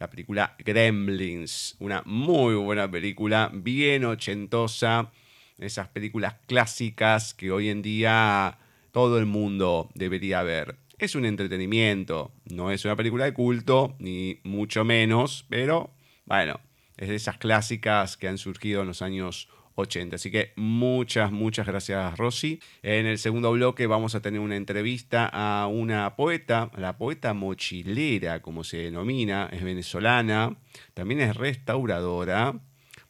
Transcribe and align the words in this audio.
La 0.00 0.10
película 0.10 0.56
Gremlins, 0.58 1.76
una 1.78 2.02
muy 2.06 2.56
buena 2.56 2.90
película, 2.90 3.52
bien 3.54 4.04
ochentosa, 4.04 5.12
esas 5.58 5.88
películas 5.88 6.34
clásicas 6.48 7.34
que 7.34 7.52
hoy 7.52 7.68
en 7.68 7.80
día 7.80 8.58
todo 8.90 9.18
el 9.20 9.26
mundo 9.26 9.90
debería 9.94 10.42
ver. 10.42 10.76
Es 10.98 11.14
un 11.14 11.24
entretenimiento, 11.24 12.32
no 12.46 12.72
es 12.72 12.84
una 12.84 12.96
película 12.96 13.26
de 13.26 13.32
culto, 13.32 13.94
ni 14.00 14.40
mucho 14.42 14.84
menos, 14.84 15.46
pero 15.48 15.94
bueno, 16.24 16.58
es 16.96 17.08
de 17.08 17.14
esas 17.14 17.38
clásicas 17.38 18.16
que 18.16 18.26
han 18.26 18.38
surgido 18.38 18.80
en 18.80 18.88
los 18.88 19.02
años 19.02 19.48
80. 19.74 20.16
Así 20.16 20.30
que 20.30 20.52
muchas, 20.56 21.32
muchas 21.32 21.66
gracias, 21.66 22.16
Rosy. 22.16 22.60
En 22.82 23.06
el 23.06 23.18
segundo 23.18 23.52
bloque 23.52 23.86
vamos 23.86 24.14
a 24.14 24.20
tener 24.20 24.40
una 24.40 24.56
entrevista 24.56 25.28
a 25.32 25.66
una 25.66 26.16
poeta, 26.16 26.70
la 26.76 26.96
poeta 26.96 27.34
mochilera, 27.34 28.42
como 28.42 28.64
se 28.64 28.78
denomina, 28.78 29.48
es 29.52 29.62
venezolana, 29.62 30.56
también 30.94 31.20
es 31.20 31.36
restauradora, 31.36 32.60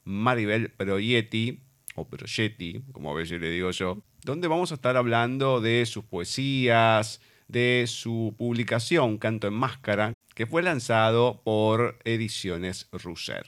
Maribel 0.04 0.70
Proietti, 0.70 1.60
o 1.94 2.06
Proietti, 2.08 2.82
como 2.92 3.10
a 3.10 3.14
veces 3.14 3.40
le 3.40 3.50
digo 3.50 3.70
yo, 3.70 4.02
donde 4.24 4.48
vamos 4.48 4.72
a 4.72 4.74
estar 4.74 4.96
hablando 4.96 5.60
de 5.60 5.86
sus 5.86 6.04
poesías, 6.04 7.20
de 7.48 7.84
su 7.86 8.34
publicación 8.36 9.18
Canto 9.18 9.46
en 9.46 9.54
Máscara, 9.54 10.12
que 10.34 10.46
fue 10.46 10.62
lanzado 10.62 11.42
por 11.44 11.98
Ediciones 12.04 12.88
Russer 12.90 13.44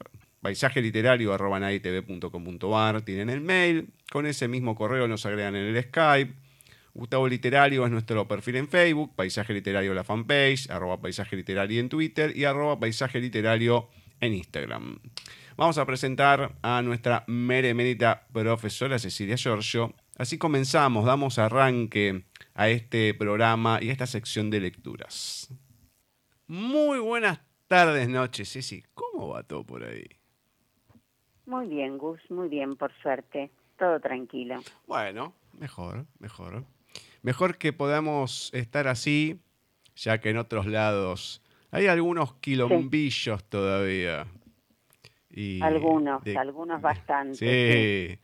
paisaje 0.46 0.80
literario 0.80 1.36
tienen 3.04 3.30
el 3.30 3.40
mail, 3.40 3.88
con 4.12 4.26
ese 4.26 4.46
mismo 4.46 4.76
correo 4.76 5.08
nos 5.08 5.26
agregan 5.26 5.56
en 5.56 5.74
el 5.74 5.82
Skype. 5.82 6.34
Gustavo 6.94 7.26
Literario 7.26 7.84
es 7.84 7.90
nuestro 7.90 8.28
perfil 8.28 8.54
en 8.54 8.68
Facebook, 8.68 9.16
Paisaje 9.16 9.52
Literario 9.52 9.92
la 9.92 10.04
fanpage, 10.04 10.70
arroba 10.70 11.00
Paisaje 11.00 11.34
Literario 11.34 11.80
en 11.80 11.88
Twitter 11.88 12.32
y 12.36 12.44
arroba 12.44 12.78
Paisaje 12.78 13.18
Literario 13.18 13.88
en 14.20 14.34
Instagram. 14.34 15.00
Vamos 15.56 15.78
a 15.78 15.84
presentar 15.84 16.54
a 16.62 16.80
nuestra 16.80 17.24
meremérita 17.26 18.28
profesora 18.32 19.00
Cecilia 19.00 19.36
Giorgio. 19.36 19.94
Así 20.16 20.38
comenzamos, 20.38 21.06
damos 21.06 21.40
arranque 21.40 22.22
a 22.54 22.68
este 22.68 23.14
programa 23.14 23.80
y 23.82 23.88
a 23.88 23.92
esta 23.92 24.06
sección 24.06 24.48
de 24.50 24.60
lecturas. 24.60 25.52
Muy 26.46 27.00
buenas 27.00 27.40
tardes, 27.66 28.08
noches, 28.08 28.52
Ceci. 28.52 28.84
¿Cómo 28.94 29.30
va 29.30 29.42
todo 29.42 29.64
por 29.66 29.82
ahí? 29.82 30.06
Muy 31.46 31.68
bien, 31.68 31.96
Gus, 31.96 32.20
muy 32.28 32.48
bien, 32.48 32.76
por 32.76 32.92
suerte. 33.00 33.50
Todo 33.78 34.00
tranquilo. 34.00 34.56
Bueno, 34.86 35.32
mejor, 35.58 36.06
mejor. 36.18 36.64
Mejor 37.22 37.56
que 37.56 37.72
podamos 37.72 38.52
estar 38.52 38.88
así, 38.88 39.40
ya 39.94 40.20
que 40.20 40.30
en 40.30 40.38
otros 40.38 40.66
lados 40.66 41.42
hay 41.70 41.86
algunos 41.86 42.34
quilombillos 42.34 43.44
todavía. 43.44 44.26
algunos, 45.60 46.22
algunos 46.36 46.80
bastante. 46.80 47.36
Sí. 47.36 48.18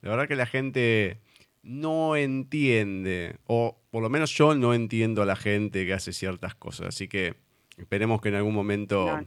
la 0.00 0.10
verdad 0.10 0.28
que 0.28 0.36
la 0.36 0.46
gente 0.46 1.20
no 1.62 2.14
entiende, 2.16 3.36
o 3.46 3.78
por 3.90 4.02
lo 4.02 4.08
menos 4.08 4.32
yo 4.32 4.54
no 4.54 4.74
entiendo 4.74 5.22
a 5.22 5.26
la 5.26 5.36
gente 5.36 5.84
que 5.84 5.92
hace 5.92 6.12
ciertas 6.12 6.54
cosas, 6.54 6.88
así 6.88 7.08
que 7.08 7.34
esperemos 7.76 8.20
que 8.20 8.28
en 8.28 8.36
algún 8.36 8.54
momento 8.54 9.18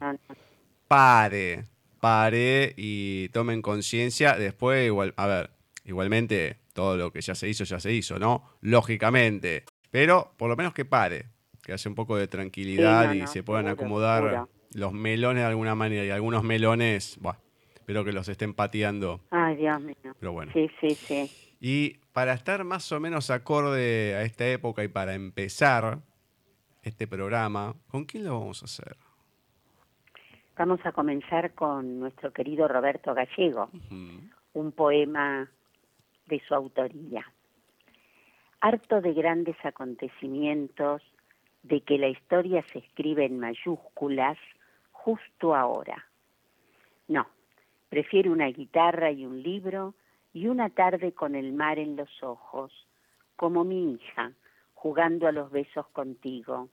pare 0.87 1.65
pare 1.99 2.73
y 2.77 3.29
tomen 3.29 3.61
conciencia. 3.61 4.35
Después, 4.35 4.85
igual, 4.85 5.13
a 5.17 5.27
ver, 5.27 5.49
igualmente 5.85 6.57
todo 6.73 6.97
lo 6.97 7.11
que 7.11 7.21
ya 7.21 7.35
se 7.35 7.49
hizo, 7.49 7.63
ya 7.63 7.79
se 7.79 7.93
hizo, 7.93 8.19
¿no? 8.19 8.43
Lógicamente. 8.61 9.65
Pero 9.91 10.33
por 10.37 10.49
lo 10.49 10.55
menos 10.55 10.73
que 10.73 10.85
pare, 10.85 11.25
que 11.63 11.73
haya 11.73 11.89
un 11.89 11.95
poco 11.95 12.17
de 12.17 12.27
tranquilidad 12.27 13.13
y 13.13 13.27
se 13.27 13.43
puedan 13.43 13.67
acomodar 13.67 14.47
los 14.73 14.93
melones 14.93 15.43
de 15.43 15.49
alguna 15.49 15.75
manera. 15.75 16.05
Y 16.05 16.09
algunos 16.09 16.43
melones, 16.43 17.17
bueno, 17.19 17.39
espero 17.75 18.05
que 18.05 18.11
los 18.11 18.27
estén 18.29 18.53
pateando. 18.53 19.21
Ay, 19.31 19.57
Dios 19.57 19.81
mío. 19.81 19.95
Pero 20.19 20.31
bueno. 20.31 20.51
Sí, 20.53 20.69
sí, 20.79 20.95
sí. 20.95 21.31
Y 21.59 21.97
para 22.13 22.33
estar 22.33 22.63
más 22.63 22.91
o 22.91 22.99
menos 22.99 23.29
acorde 23.29 24.15
a 24.15 24.21
esta 24.21 24.47
época 24.47 24.83
y 24.83 24.87
para 24.87 25.13
empezar 25.15 25.99
este 26.83 27.07
programa, 27.07 27.75
¿con 27.87 28.05
quién 28.05 28.23
lo 28.23 28.39
vamos 28.39 28.61
a 28.61 28.65
hacer? 28.65 28.95
Vamos 30.59 30.85
a 30.85 30.91
comenzar 30.91 31.53
con 31.53 32.01
nuestro 32.01 32.33
querido 32.33 32.67
Roberto 32.67 33.13
Gallego, 33.13 33.69
un 34.51 34.73
poema 34.73 35.49
de 36.25 36.41
su 36.45 36.53
autoría. 36.53 37.25
Harto 38.59 38.99
de 38.99 39.13
grandes 39.13 39.55
acontecimientos, 39.63 41.01
de 41.63 41.79
que 41.79 41.97
la 41.97 42.09
historia 42.09 42.61
se 42.73 42.79
escribe 42.79 43.23
en 43.23 43.39
mayúsculas 43.39 44.37
justo 44.91 45.55
ahora. 45.55 46.05
No, 47.07 47.25
prefiero 47.87 48.33
una 48.33 48.47
guitarra 48.47 49.11
y 49.11 49.25
un 49.25 49.41
libro 49.41 49.93
y 50.33 50.47
una 50.47 50.71
tarde 50.71 51.13
con 51.13 51.35
el 51.35 51.53
mar 51.53 51.79
en 51.79 51.95
los 51.95 52.21
ojos, 52.21 52.73
como 53.37 53.63
mi 53.63 53.93
hija, 53.93 54.33
jugando 54.73 55.25
a 55.25 55.31
los 55.31 55.51
besos 55.51 55.87
contigo. 55.93 56.67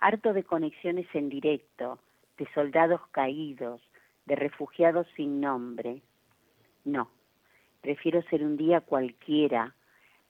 Harto 0.00 0.32
de 0.32 0.42
conexiones 0.42 1.06
en 1.14 1.28
directo, 1.28 2.00
de 2.38 2.48
soldados 2.54 3.00
caídos, 3.10 3.80
de 4.26 4.36
refugiados 4.36 5.06
sin 5.16 5.40
nombre. 5.40 6.02
No, 6.84 7.10
prefiero 7.80 8.22
ser 8.22 8.42
un 8.44 8.56
día 8.56 8.80
cualquiera, 8.80 9.74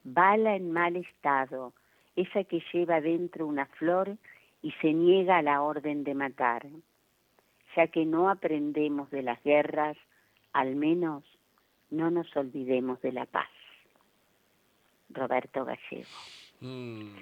bala 0.03 0.55
en 0.55 0.71
mal 0.71 0.95
estado, 0.95 1.73
esa 2.15 2.43
que 2.43 2.63
lleva 2.71 3.01
dentro 3.01 3.47
una 3.47 3.65
flor 3.65 4.17
y 4.61 4.71
se 4.81 4.93
niega 4.93 5.37
a 5.37 5.41
la 5.41 5.61
orden 5.61 6.03
de 6.03 6.13
matar. 6.13 6.65
Ya 7.75 7.87
que 7.87 8.05
no 8.05 8.29
aprendemos 8.29 9.11
de 9.11 9.21
las 9.21 9.41
guerras, 9.43 9.97
al 10.53 10.75
menos 10.75 11.23
no 11.89 12.09
nos 12.09 12.33
olvidemos 12.35 13.01
de 13.01 13.11
la 13.11 13.25
paz. 13.25 13.49
Roberto 15.09 15.65
Gallego. 15.65 16.09
Mm, 16.61 17.15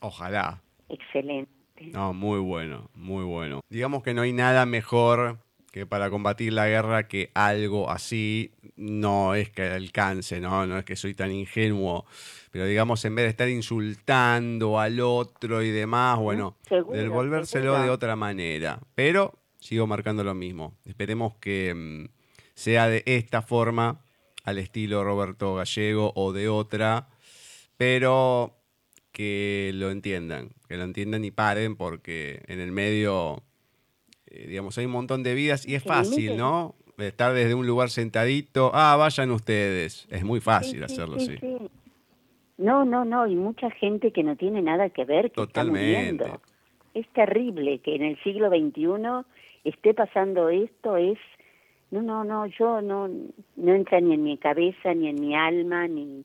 ojalá. 0.00 0.60
Excelente. 0.88 1.61
No, 1.92 2.12
muy 2.12 2.38
bueno, 2.40 2.90
muy 2.94 3.24
bueno. 3.24 3.60
Digamos 3.68 4.02
que 4.02 4.14
no 4.14 4.22
hay 4.22 4.32
nada 4.32 4.66
mejor 4.66 5.38
que 5.72 5.86
para 5.86 6.10
combatir 6.10 6.52
la 6.52 6.68
guerra 6.68 7.08
que 7.08 7.30
algo 7.34 7.90
así. 7.90 8.52
No 8.76 9.34
es 9.34 9.50
que 9.50 9.62
alcance, 9.62 10.40
¿no? 10.40 10.66
No 10.66 10.78
es 10.78 10.84
que 10.84 10.96
soy 10.96 11.14
tan 11.14 11.32
ingenuo. 11.32 12.04
Pero 12.50 12.66
digamos, 12.66 13.04
en 13.06 13.14
vez 13.14 13.24
de 13.24 13.30
estar 13.30 13.48
insultando 13.48 14.78
al 14.78 15.00
otro 15.00 15.62
y 15.62 15.70
demás, 15.70 16.18
bueno, 16.18 16.58
devolvérselo 16.68 17.80
de 17.80 17.88
otra 17.88 18.16
manera. 18.16 18.80
Pero 18.94 19.38
sigo 19.58 19.86
marcando 19.86 20.22
lo 20.22 20.34
mismo. 20.34 20.76
Esperemos 20.84 21.36
que 21.36 21.74
mm, 21.74 22.08
sea 22.54 22.88
de 22.88 23.02
esta 23.06 23.40
forma, 23.40 24.04
al 24.44 24.58
estilo 24.58 25.02
Roberto 25.04 25.54
Gallego 25.54 26.12
o 26.14 26.32
de 26.32 26.48
otra. 26.48 27.08
Pero 27.78 28.58
que 29.12 29.70
lo 29.74 29.90
entiendan, 29.90 30.50
que 30.72 30.78
lo 30.78 30.84
entiendan 30.84 31.22
y 31.22 31.30
paren, 31.30 31.76
porque 31.76 32.40
en 32.46 32.58
el 32.58 32.72
medio, 32.72 33.42
eh, 34.26 34.46
digamos, 34.48 34.78
hay 34.78 34.86
un 34.86 34.92
montón 34.92 35.22
de 35.22 35.34
vidas 35.34 35.68
y 35.68 35.74
es 35.74 35.84
fácil, 35.84 36.38
¿no? 36.38 36.74
Estar 36.96 37.34
desde 37.34 37.54
un 37.54 37.66
lugar 37.66 37.90
sentadito, 37.90 38.70
ah, 38.72 38.96
vayan 38.96 39.30
ustedes. 39.32 40.08
Es 40.10 40.24
muy 40.24 40.40
fácil 40.40 40.82
hacerlo, 40.82 41.20
sí. 41.20 41.36
No, 42.56 42.86
no, 42.86 43.04
no, 43.04 43.26
y 43.26 43.34
mucha 43.34 43.70
gente 43.70 44.12
que 44.12 44.22
no 44.22 44.34
tiene 44.36 44.62
nada 44.62 44.88
que 44.88 45.04
ver, 45.04 45.24
que 45.24 45.34
Totalmente. 45.34 45.82
está 45.82 46.24
muriendo. 46.24 46.40
Es 46.94 47.06
terrible 47.08 47.80
que 47.80 47.94
en 47.96 48.04
el 48.04 48.22
siglo 48.22 48.48
XXI 48.48 49.26
esté 49.64 49.92
pasando 49.92 50.48
esto, 50.48 50.96
es... 50.96 51.18
No, 51.90 52.00
no, 52.00 52.24
no, 52.24 52.46
yo 52.46 52.80
no, 52.80 53.10
no 53.56 53.74
entra 53.74 54.00
ni 54.00 54.14
en 54.14 54.22
mi 54.22 54.38
cabeza, 54.38 54.94
ni 54.94 55.08
en 55.08 55.20
mi 55.20 55.36
alma, 55.36 55.86
ni... 55.86 56.24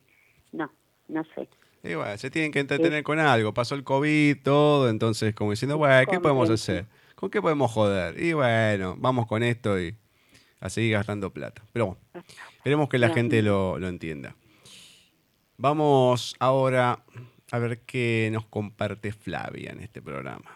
No, 0.54 0.72
no 1.10 1.26
sé. 1.36 1.50
Y 1.84 1.94
bueno, 1.94 2.18
se 2.18 2.30
tienen 2.30 2.52
que 2.52 2.60
entretener 2.60 3.04
con 3.04 3.20
algo. 3.20 3.54
Pasó 3.54 3.76
el 3.76 3.84
COVID, 3.84 4.42
todo, 4.44 4.90
entonces 4.90 5.34
como 5.34 5.52
diciendo, 5.52 5.78
bueno, 5.78 6.10
¿qué 6.10 6.20
podemos 6.20 6.50
hacer? 6.50 6.86
¿Con 7.16 7.30
qué 7.30 7.42
podemos 7.42 7.72
joder? 7.72 8.22
Y 8.22 8.34
bueno, 8.34 8.96
vamos 8.98 9.28
con 9.28 9.44
esto 9.44 9.80
y 9.80 9.96
a 10.60 10.70
seguir 10.70 10.94
gastando 10.94 11.32
plata. 11.32 11.64
Pero 11.74 11.86
bueno, 11.88 12.26
esperemos 12.58 12.90
que 12.90 12.98
la 12.98 13.10
gente 13.10 13.42
lo, 13.42 13.80
lo 13.80 13.88
entienda. 13.88 14.36
Vamos 15.58 16.36
ahora 16.40 17.04
a 17.52 17.60
ver 17.60 17.82
qué 17.82 18.30
nos 18.32 18.46
comparte 18.46 19.12
Flavia 19.12 19.72
en 19.72 19.80
este 19.80 20.02
programa. 20.02 20.52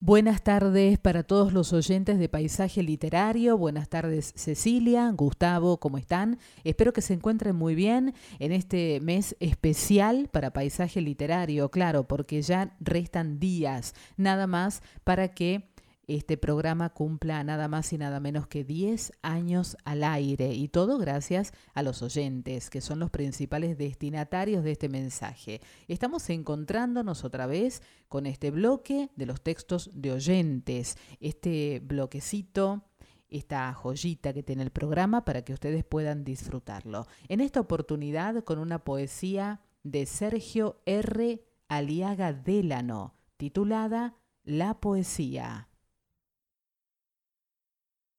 Buenas 0.00 0.42
tardes 0.44 0.96
para 0.96 1.24
todos 1.24 1.52
los 1.52 1.72
oyentes 1.72 2.20
de 2.20 2.28
Paisaje 2.28 2.84
Literario. 2.84 3.58
Buenas 3.58 3.88
tardes 3.88 4.32
Cecilia, 4.36 5.10
Gustavo, 5.10 5.80
¿cómo 5.80 5.98
están? 5.98 6.38
Espero 6.62 6.92
que 6.92 7.02
se 7.02 7.14
encuentren 7.14 7.56
muy 7.56 7.74
bien 7.74 8.14
en 8.38 8.52
este 8.52 9.00
mes 9.00 9.34
especial 9.40 10.28
para 10.30 10.52
Paisaje 10.52 11.00
Literario, 11.00 11.72
claro, 11.72 12.06
porque 12.06 12.42
ya 12.42 12.76
restan 12.78 13.40
días 13.40 13.96
nada 14.16 14.46
más 14.46 14.82
para 15.02 15.34
que 15.34 15.68
este 16.08 16.38
programa 16.38 16.88
cumpla 16.88 17.44
nada 17.44 17.68
más 17.68 17.92
y 17.92 17.98
nada 17.98 18.18
menos 18.18 18.46
que 18.46 18.64
10 18.64 19.12
años 19.20 19.76
al 19.84 20.02
aire 20.02 20.54
y 20.54 20.68
todo 20.68 20.96
gracias 20.96 21.52
a 21.74 21.82
los 21.82 22.02
oyentes, 22.02 22.70
que 22.70 22.80
son 22.80 22.98
los 22.98 23.10
principales 23.10 23.76
destinatarios 23.76 24.64
de 24.64 24.72
este 24.72 24.88
mensaje. 24.88 25.60
Estamos 25.86 26.28
encontrándonos 26.30 27.24
otra 27.24 27.46
vez 27.46 27.82
con 28.08 28.24
este 28.24 28.50
bloque 28.50 29.10
de 29.16 29.26
los 29.26 29.42
textos 29.42 29.90
de 29.92 30.12
oyentes, 30.12 30.96
este 31.20 31.80
bloquecito 31.84 32.84
esta 33.30 33.74
joyita 33.74 34.32
que 34.32 34.42
tiene 34.42 34.62
el 34.62 34.70
programa 34.70 35.26
para 35.26 35.42
que 35.42 35.52
ustedes 35.52 35.84
puedan 35.84 36.24
disfrutarlo. 36.24 37.06
En 37.28 37.42
esta 37.42 37.60
oportunidad 37.60 38.42
con 38.42 38.58
una 38.58 38.84
poesía 38.84 39.60
de 39.82 40.06
Sergio 40.06 40.80
R. 40.86 41.44
Aliaga 41.68 42.32
Délano, 42.32 43.14
titulada 43.36 44.16
La 44.44 44.80
poesía. 44.80 45.67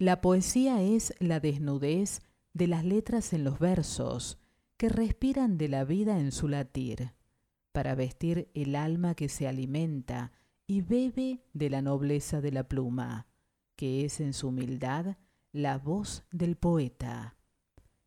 La 0.01 0.21
poesía 0.21 0.81
es 0.81 1.13
la 1.19 1.41
desnudez 1.41 2.21
de 2.53 2.67
las 2.67 2.85
letras 2.85 3.33
en 3.33 3.43
los 3.43 3.59
versos, 3.59 4.39
que 4.77 4.87
respiran 4.87 5.57
de 5.57 5.67
la 5.67 5.83
vida 5.83 6.21
en 6.21 6.31
su 6.31 6.47
latir, 6.47 7.11
para 7.73 7.95
vestir 7.95 8.49
el 8.53 8.77
alma 8.77 9.13
que 9.13 9.27
se 9.27 9.45
alimenta 9.45 10.31
y 10.67 10.79
bebe 10.79 11.43
de 11.51 11.69
la 11.69 11.81
nobleza 11.81 12.39
de 12.39 12.53
la 12.53 12.63
pluma, 12.63 13.27
que 13.75 14.05
es 14.05 14.21
en 14.21 14.31
su 14.31 14.47
humildad 14.47 15.17
la 15.51 15.77
voz 15.77 16.23
del 16.31 16.55
poeta, 16.55 17.35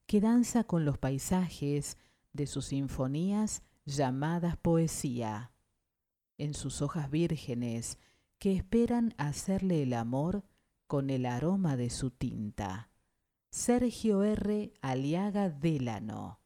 que 0.07 0.23
danza 0.23 0.65
con 0.65 0.87
los 0.87 0.97
paisajes 0.97 1.99
de 2.33 2.47
sus 2.47 2.65
sinfonías 2.67 3.65
llamadas 3.85 4.57
poesía, 4.57 5.53
en 6.39 6.55
sus 6.55 6.81
hojas 6.81 7.11
vírgenes 7.11 7.99
que 8.39 8.57
esperan 8.57 9.13
hacerle 9.19 9.83
el 9.83 9.93
amor 9.93 10.43
con 10.93 11.09
el 11.09 11.25
aroma 11.25 11.79
de 11.79 11.89
su 11.89 12.11
tinta. 12.11 12.91
Sergio 13.51 14.25
R. 14.25 14.75
Aliaga 14.83 15.49
Délano. 15.49 16.39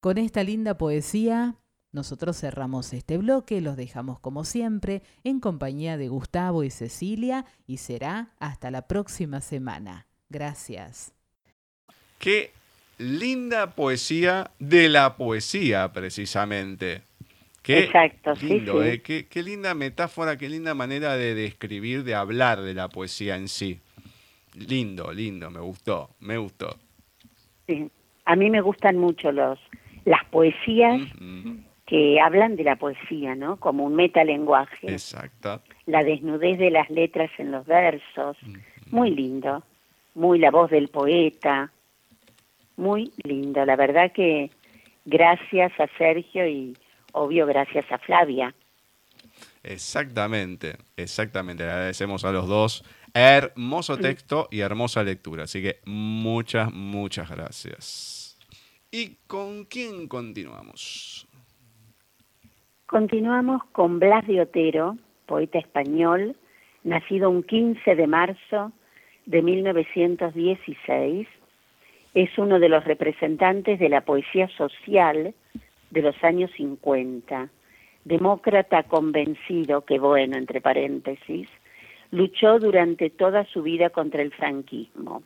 Con 0.00 0.18
esta 0.18 0.44
linda 0.44 0.76
poesía, 0.76 1.56
nosotros 1.92 2.38
cerramos 2.38 2.92
este 2.92 3.16
bloque, 3.16 3.62
los 3.62 3.78
dejamos 3.78 4.20
como 4.20 4.44
siempre 4.44 5.02
en 5.24 5.40
compañía 5.40 5.96
de 5.96 6.08
Gustavo 6.08 6.62
y 6.62 6.68
Cecilia 6.68 7.46
y 7.66 7.78
será 7.78 8.34
hasta 8.38 8.70
la 8.70 8.86
próxima 8.86 9.40
semana. 9.40 10.08
Gracias. 10.28 11.14
Qué 12.18 12.52
linda 12.98 13.74
poesía 13.74 14.50
de 14.58 14.90
la 14.90 15.16
poesía, 15.16 15.90
precisamente. 15.94 17.04
Qué 17.62 17.84
Exacto, 17.84 18.34
sí, 18.34 18.46
lindo, 18.46 18.82
sí. 18.82 18.88
¿eh? 18.88 19.02
Qué, 19.02 19.26
qué 19.28 19.42
linda 19.42 19.74
metáfora, 19.74 20.36
qué 20.36 20.48
linda 20.48 20.74
manera 20.74 21.16
de 21.16 21.34
describir, 21.34 22.02
de 22.02 22.14
hablar 22.14 22.62
de 22.62 22.74
la 22.74 22.88
poesía 22.88 23.36
en 23.36 23.48
sí. 23.48 23.80
Lindo, 24.54 25.12
lindo, 25.12 25.50
me 25.50 25.60
gustó, 25.60 26.10
me 26.20 26.36
gustó. 26.36 26.76
Sí. 27.66 27.88
A 28.24 28.36
mí 28.36 28.50
me 28.50 28.60
gustan 28.60 28.98
mucho 28.98 29.32
los 29.32 29.58
las 30.04 30.24
poesías 30.26 31.00
que 31.86 32.20
hablan 32.20 32.56
de 32.56 32.64
la 32.64 32.76
poesía, 32.76 33.34
¿no? 33.34 33.56
Como 33.56 33.84
un 33.84 33.94
metalenguaje. 33.94 34.90
Exacto. 34.90 35.62
La 35.86 36.02
desnudez 36.02 36.58
de 36.58 36.70
las 36.70 36.90
letras 36.90 37.30
en 37.38 37.52
los 37.52 37.66
versos. 37.66 38.36
Muy 38.90 39.10
lindo. 39.10 39.62
Muy 40.14 40.38
la 40.38 40.50
voz 40.50 40.70
del 40.70 40.88
poeta. 40.88 41.70
Muy 42.76 43.12
lindo. 43.22 43.64
La 43.64 43.76
verdad 43.76 44.12
que 44.12 44.50
gracias 45.04 45.72
a 45.78 45.86
Sergio 45.98 46.46
y 46.46 46.76
obvio 47.12 47.46
gracias 47.46 47.90
a 47.90 47.98
Flavia. 47.98 48.54
Exactamente, 49.62 50.76
exactamente. 50.96 51.64
Le 51.64 51.70
agradecemos 51.70 52.24
a 52.24 52.32
los 52.32 52.48
dos. 52.48 52.84
Hermoso 53.14 53.98
texto 53.98 54.48
y 54.50 54.60
hermosa 54.60 55.02
lectura. 55.04 55.44
Así 55.44 55.62
que 55.62 55.80
muchas, 55.84 56.72
muchas 56.72 57.30
gracias. 57.30 58.38
¿Y 58.90 59.16
con 59.26 59.64
quién 59.64 60.08
continuamos? 60.08 61.26
Continuamos 62.86 63.62
con 63.72 63.98
Blas 63.98 64.26
de 64.26 64.42
Otero, 64.42 64.98
poeta 65.26 65.58
español, 65.58 66.36
nacido 66.84 67.30
un 67.30 67.42
15 67.42 67.94
de 67.94 68.06
marzo 68.06 68.72
de 69.26 69.40
1916. 69.40 71.28
Es 72.14 72.38
uno 72.38 72.58
de 72.58 72.68
los 72.68 72.84
representantes 72.84 73.78
de 73.78 73.88
la 73.88 74.02
poesía 74.02 74.48
social 74.56 75.34
de 75.92 76.02
los 76.02 76.24
años 76.24 76.50
50. 76.56 77.48
Demócrata 78.04 78.82
convencido, 78.84 79.82
que 79.82 79.98
bueno, 79.98 80.36
entre 80.36 80.60
paréntesis, 80.60 81.48
luchó 82.10 82.58
durante 82.58 83.10
toda 83.10 83.44
su 83.44 83.62
vida 83.62 83.90
contra 83.90 84.22
el 84.22 84.32
franquismo. 84.32 85.22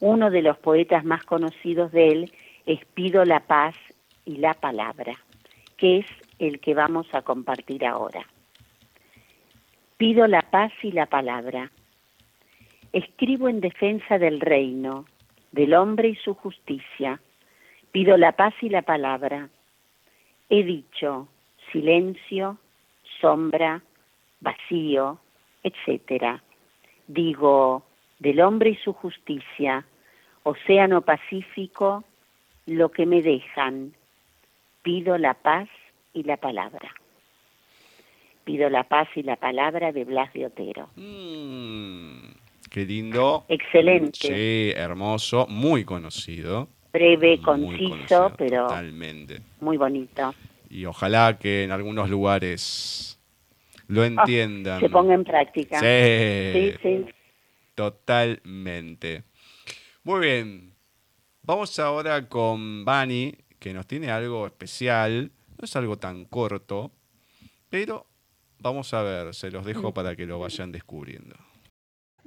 Uno 0.00 0.30
de 0.30 0.42
los 0.42 0.58
poetas 0.58 1.04
más 1.04 1.24
conocidos 1.24 1.92
de 1.92 2.08
él 2.08 2.32
es 2.66 2.84
Pido 2.94 3.24
la 3.24 3.40
paz 3.40 3.74
y 4.24 4.36
la 4.36 4.54
palabra, 4.54 5.14
que 5.76 5.98
es 5.98 6.06
el 6.38 6.60
que 6.60 6.74
vamos 6.74 7.06
a 7.12 7.22
compartir 7.22 7.86
ahora. 7.86 8.26
Pido 9.96 10.26
la 10.26 10.42
paz 10.42 10.72
y 10.82 10.92
la 10.92 11.06
palabra. 11.06 11.70
Escribo 12.92 13.48
en 13.48 13.60
defensa 13.60 14.18
del 14.18 14.40
reino, 14.40 15.06
del 15.52 15.74
hombre 15.74 16.10
y 16.10 16.16
su 16.16 16.34
justicia. 16.34 17.20
Pido 17.90 18.16
la 18.16 18.32
paz 18.32 18.54
y 18.60 18.68
la 18.68 18.82
palabra. 18.82 19.48
He 20.50 20.62
dicho 20.62 21.28
silencio, 21.72 22.58
sombra, 23.20 23.82
vacío, 24.40 25.18
etcétera. 25.62 26.42
Digo 27.06 27.84
del 28.18 28.40
hombre 28.40 28.70
y 28.70 28.76
su 28.76 28.92
justicia, 28.92 29.84
océano 30.42 31.02
pacífico, 31.02 32.04
lo 32.66 32.90
que 32.90 33.06
me 33.06 33.22
dejan. 33.22 33.94
Pido 34.82 35.18
la 35.18 35.34
paz 35.34 35.68
y 36.12 36.22
la 36.22 36.36
palabra. 36.36 36.92
Pido 38.44 38.70
la 38.70 38.84
paz 38.84 39.08
y 39.14 39.22
la 39.22 39.36
palabra 39.36 39.92
de 39.92 40.04
Blas 40.04 40.32
de 40.32 40.46
Otero. 40.46 40.88
Mm, 40.96 42.30
qué 42.70 42.86
lindo. 42.86 43.44
Excelente, 43.48 44.18
Sí, 44.18 44.72
hermoso, 44.74 45.46
muy 45.48 45.84
conocido. 45.84 46.68
Breve, 46.92 47.40
conciso, 47.42 48.32
pero 48.36 48.66
Totalmente. 48.66 49.40
muy 49.60 49.76
bonito. 49.76 50.34
Y 50.70 50.84
ojalá 50.84 51.38
que 51.38 51.64
en 51.64 51.70
algunos 51.70 52.10
lugares 52.10 53.18
lo 53.86 54.04
entiendan. 54.04 54.76
Ah, 54.78 54.80
Se 54.80 54.90
ponga 54.90 55.14
en 55.14 55.24
práctica. 55.24 55.80
Sí, 55.80 56.52
sí, 56.52 56.74
sí. 56.82 57.06
totalmente. 57.74 59.24
Muy 60.04 60.20
bien. 60.20 60.74
Vamos 61.42 61.78
ahora 61.78 62.28
con 62.28 62.84
Bani, 62.84 63.34
que 63.58 63.72
nos 63.72 63.86
tiene 63.86 64.10
algo 64.10 64.46
especial. 64.46 65.30
No 65.58 65.64
es 65.64 65.74
algo 65.76 65.96
tan 65.98 66.24
corto, 66.26 66.92
pero 67.70 68.06
vamos 68.58 68.92
a 68.94 69.02
ver, 69.02 69.34
se 69.34 69.50
los 69.50 69.64
dejo 69.64 69.92
para 69.94 70.14
que 70.14 70.26
lo 70.26 70.38
vayan 70.38 70.70
descubriendo. 70.70 71.34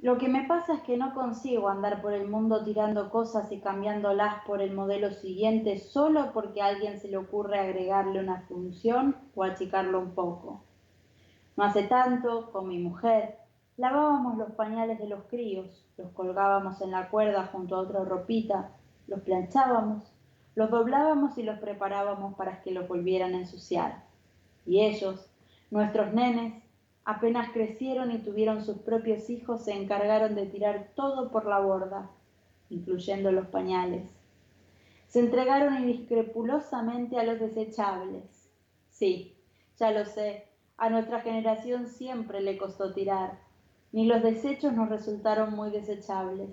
Lo 0.02 0.18
que 0.18 0.28
me 0.28 0.42
pasa 0.48 0.74
es 0.74 0.80
que 0.80 0.96
no 0.96 1.14
consigo 1.14 1.68
andar 1.68 2.02
por 2.02 2.12
el 2.12 2.28
mundo 2.28 2.64
tirando 2.64 3.08
cosas 3.08 3.52
y 3.52 3.60
cambiándolas 3.60 4.44
por 4.44 4.60
el 4.60 4.74
modelo 4.74 5.12
siguiente 5.12 5.78
solo 5.78 6.32
porque 6.34 6.60
a 6.60 6.66
alguien 6.66 6.98
se 6.98 7.06
le 7.06 7.18
ocurre 7.18 7.60
agregarle 7.60 8.18
una 8.18 8.40
función 8.48 9.14
o 9.36 9.44
achicarlo 9.44 10.00
un 10.00 10.10
poco. 10.10 10.64
No 11.56 11.62
hace 11.62 11.84
tanto, 11.84 12.50
con 12.50 12.66
mi 12.66 12.78
mujer, 12.78 13.38
lavábamos 13.76 14.38
los 14.38 14.50
pañales 14.52 14.98
de 14.98 15.06
los 15.06 15.22
críos, 15.30 15.86
los 15.96 16.10
colgábamos 16.10 16.80
en 16.80 16.90
la 16.90 17.08
cuerda 17.08 17.48
junto 17.52 17.76
a 17.76 17.80
otra 17.82 18.02
ropita, 18.02 18.72
los 19.06 19.20
planchábamos, 19.20 20.12
Los 20.56 20.70
doblábamos 20.70 21.38
y 21.38 21.44
los 21.44 21.60
preparábamos 21.60 22.34
para 22.34 22.60
que 22.60 22.72
los 22.72 22.88
volvieran 22.88 23.34
a 23.34 23.38
ensuciar. 23.38 24.02
Y 24.66 24.80
ellos, 24.80 25.30
nuestros 25.70 26.12
nenes, 26.12 26.61
apenas 27.04 27.50
crecieron 27.52 28.10
y 28.12 28.18
tuvieron 28.18 28.64
sus 28.64 28.78
propios 28.78 29.28
hijos, 29.30 29.64
se 29.64 29.72
encargaron 29.72 30.34
de 30.34 30.46
tirar 30.46 30.90
todo 30.94 31.30
por 31.30 31.46
la 31.46 31.58
borda, 31.58 32.10
incluyendo 32.70 33.32
los 33.32 33.48
pañales. 33.48 34.10
Se 35.08 35.20
entregaron 35.20 35.76
indiscrepulosamente 35.76 37.18
a 37.18 37.24
los 37.24 37.38
desechables. 37.38 38.50
Sí, 38.90 39.36
ya 39.78 39.90
lo 39.90 40.04
sé, 40.04 40.48
a 40.76 40.90
nuestra 40.90 41.20
generación 41.20 41.86
siempre 41.86 42.40
le 42.40 42.56
costó 42.56 42.92
tirar, 42.92 43.38
ni 43.92 44.06
los 44.06 44.22
desechos 44.22 44.72
nos 44.72 44.88
resultaron 44.88 45.54
muy 45.54 45.70
desechables. 45.70 46.50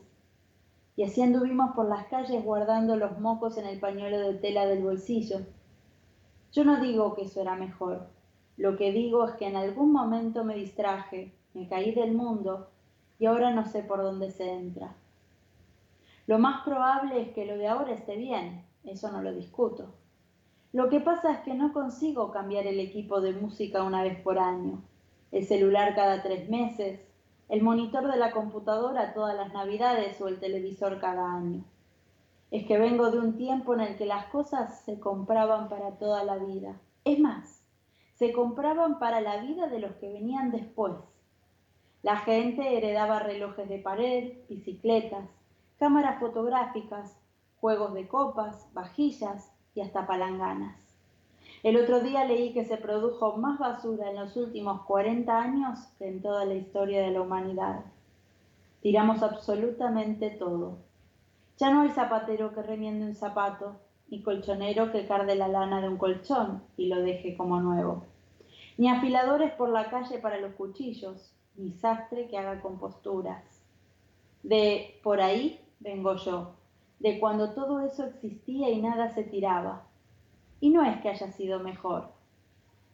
Y 0.96 1.04
así 1.04 1.22
anduvimos 1.22 1.72
por 1.76 1.88
las 1.88 2.08
calles 2.08 2.44
guardando 2.44 2.98
los 2.98 3.20
mocos 3.20 3.58
en 3.58 3.66
el 3.66 3.80
pañuelo 3.80 4.20
de 4.20 4.34
tela 4.34 4.66
del 4.66 4.84
bolsillo. 4.84 5.40
Yo 6.52 6.66
no 6.66 6.82
digo 6.82 7.16
que 7.16 7.24
eso 7.24 7.42
era 7.42 7.56
mejor. 7.56 8.10
Lo 8.60 8.76
que 8.76 8.92
digo 8.92 9.26
es 9.26 9.36
que 9.36 9.48
en 9.48 9.56
algún 9.56 9.94
momento 9.94 10.44
me 10.44 10.54
distraje, 10.54 11.32
me 11.54 11.70
caí 11.70 11.94
del 11.94 12.12
mundo 12.12 12.68
y 13.18 13.26
ahora 13.26 13.52
no 13.52 13.66
sé 13.66 13.84
por 13.84 14.04
dónde 14.04 14.32
se 14.32 14.52
entra. 14.52 14.94
Lo 16.28 16.40
más 16.40 16.66
probable 16.66 17.22
es 17.22 17.30
que 17.30 17.46
lo 17.46 17.58
de 17.58 17.70
ahora 17.70 17.94
esté 17.94 18.18
bien, 18.18 18.66
eso 18.84 19.10
no 19.14 19.22
lo 19.22 19.34
discuto. 19.34 19.86
Lo 20.74 20.90
que 20.90 21.00
pasa 21.00 21.32
es 21.32 21.40
que 21.40 21.54
no 21.54 21.72
consigo 21.72 22.32
cambiar 22.32 22.68
el 22.68 22.82
equipo 22.82 23.22
de 23.22 23.32
música 23.32 23.82
una 23.82 24.04
vez 24.04 24.20
por 24.20 24.38
año, 24.38 24.82
el 25.32 25.46
celular 25.46 25.96
cada 25.96 26.22
tres 26.22 26.50
meses, 26.50 27.00
el 27.48 27.64
monitor 27.64 28.12
de 28.12 28.18
la 28.18 28.32
computadora 28.32 29.14
todas 29.14 29.38
las 29.38 29.54
navidades 29.54 30.20
o 30.20 30.28
el 30.28 30.38
televisor 30.38 31.00
cada 31.00 31.34
año. 31.34 31.64
Es 32.52 32.68
que 32.68 32.78
vengo 32.78 33.10
de 33.10 33.20
un 33.20 33.38
tiempo 33.38 33.74
en 33.74 33.80
el 33.80 33.96
que 33.96 34.06
las 34.06 34.26
cosas 34.26 34.82
se 34.82 35.00
compraban 35.00 35.70
para 35.70 35.92
toda 35.92 36.26
la 36.26 36.36
vida. 36.36 36.76
Es 37.06 37.20
más, 37.20 37.59
se 38.20 38.34
compraban 38.34 39.00
para 39.00 39.22
la 39.22 39.38
vida 39.38 39.68
de 39.68 39.80
los 39.80 39.94
que 39.94 40.12
venían 40.12 40.52
después. 40.52 40.92
La 42.04 42.18
gente 42.18 42.78
heredaba 42.78 43.20
relojes 43.20 43.70
de 43.70 43.80
pared, 43.80 44.34
bicicletas, 44.50 45.30
cámaras 45.78 46.20
fotográficas, 46.20 47.18
juegos 47.62 47.94
de 47.94 48.10
copas, 48.10 48.68
vajillas 48.74 49.54
y 49.74 49.80
hasta 49.80 50.06
palanganas. 50.06 50.76
El 51.64 51.78
otro 51.78 52.02
día 52.02 52.26
leí 52.26 52.52
que 52.52 52.66
se 52.66 52.76
produjo 52.76 53.38
más 53.38 53.58
basura 53.58 54.10
en 54.10 54.18
los 54.18 54.36
últimos 54.36 54.82
40 54.82 55.40
años 55.40 55.80
que 55.98 56.10
en 56.10 56.22
toda 56.22 56.44
la 56.44 56.56
historia 56.56 57.02
de 57.02 57.12
la 57.12 57.22
humanidad. 57.22 57.86
Tiramos 58.82 59.24
absolutamente 59.24 60.30
todo. 60.32 60.80
Ya 61.58 61.72
no 61.72 61.84
hay 61.84 61.90
zapatero 61.92 62.54
que 62.54 62.64
remiende 62.64 63.06
un 63.06 63.16
zapato, 63.16 63.78
ni 64.10 64.22
colchonero 64.24 64.92
que 64.92 65.08
carde 65.08 65.36
la 65.36 65.48
lana 65.48 65.82
de 65.82 65.88
un 65.88 65.98
colchón 65.98 66.64
y 66.76 66.88
lo 66.88 67.02
deje 67.02 67.38
como 67.38 67.62
nuevo, 67.62 68.06
ni 68.80 68.88
afiladores 68.88 69.52
por 69.52 69.68
la 69.68 69.90
calle 69.90 70.20
para 70.20 70.40
los 70.40 70.54
cuchillos, 70.54 71.36
ni 71.58 71.74
sastre 71.74 72.30
que 72.30 72.38
haga 72.38 72.62
composturas. 72.62 73.62
De 74.42 74.98
por 75.04 75.20
ahí 75.20 75.60
vengo 75.82 76.16
yo, 76.16 76.54
de 77.00 77.20
cuando 77.20 77.54
todo 77.54 77.82
eso 77.82 78.06
existía 78.06 78.70
y 78.70 78.82
nada 78.82 79.10
se 79.10 79.26
tiraba. 79.26 79.86
Y 80.62 80.70
no 80.70 80.82
es 80.86 80.96
que 81.02 81.10
haya 81.10 81.30
sido 81.34 81.60
mejor, 81.60 82.08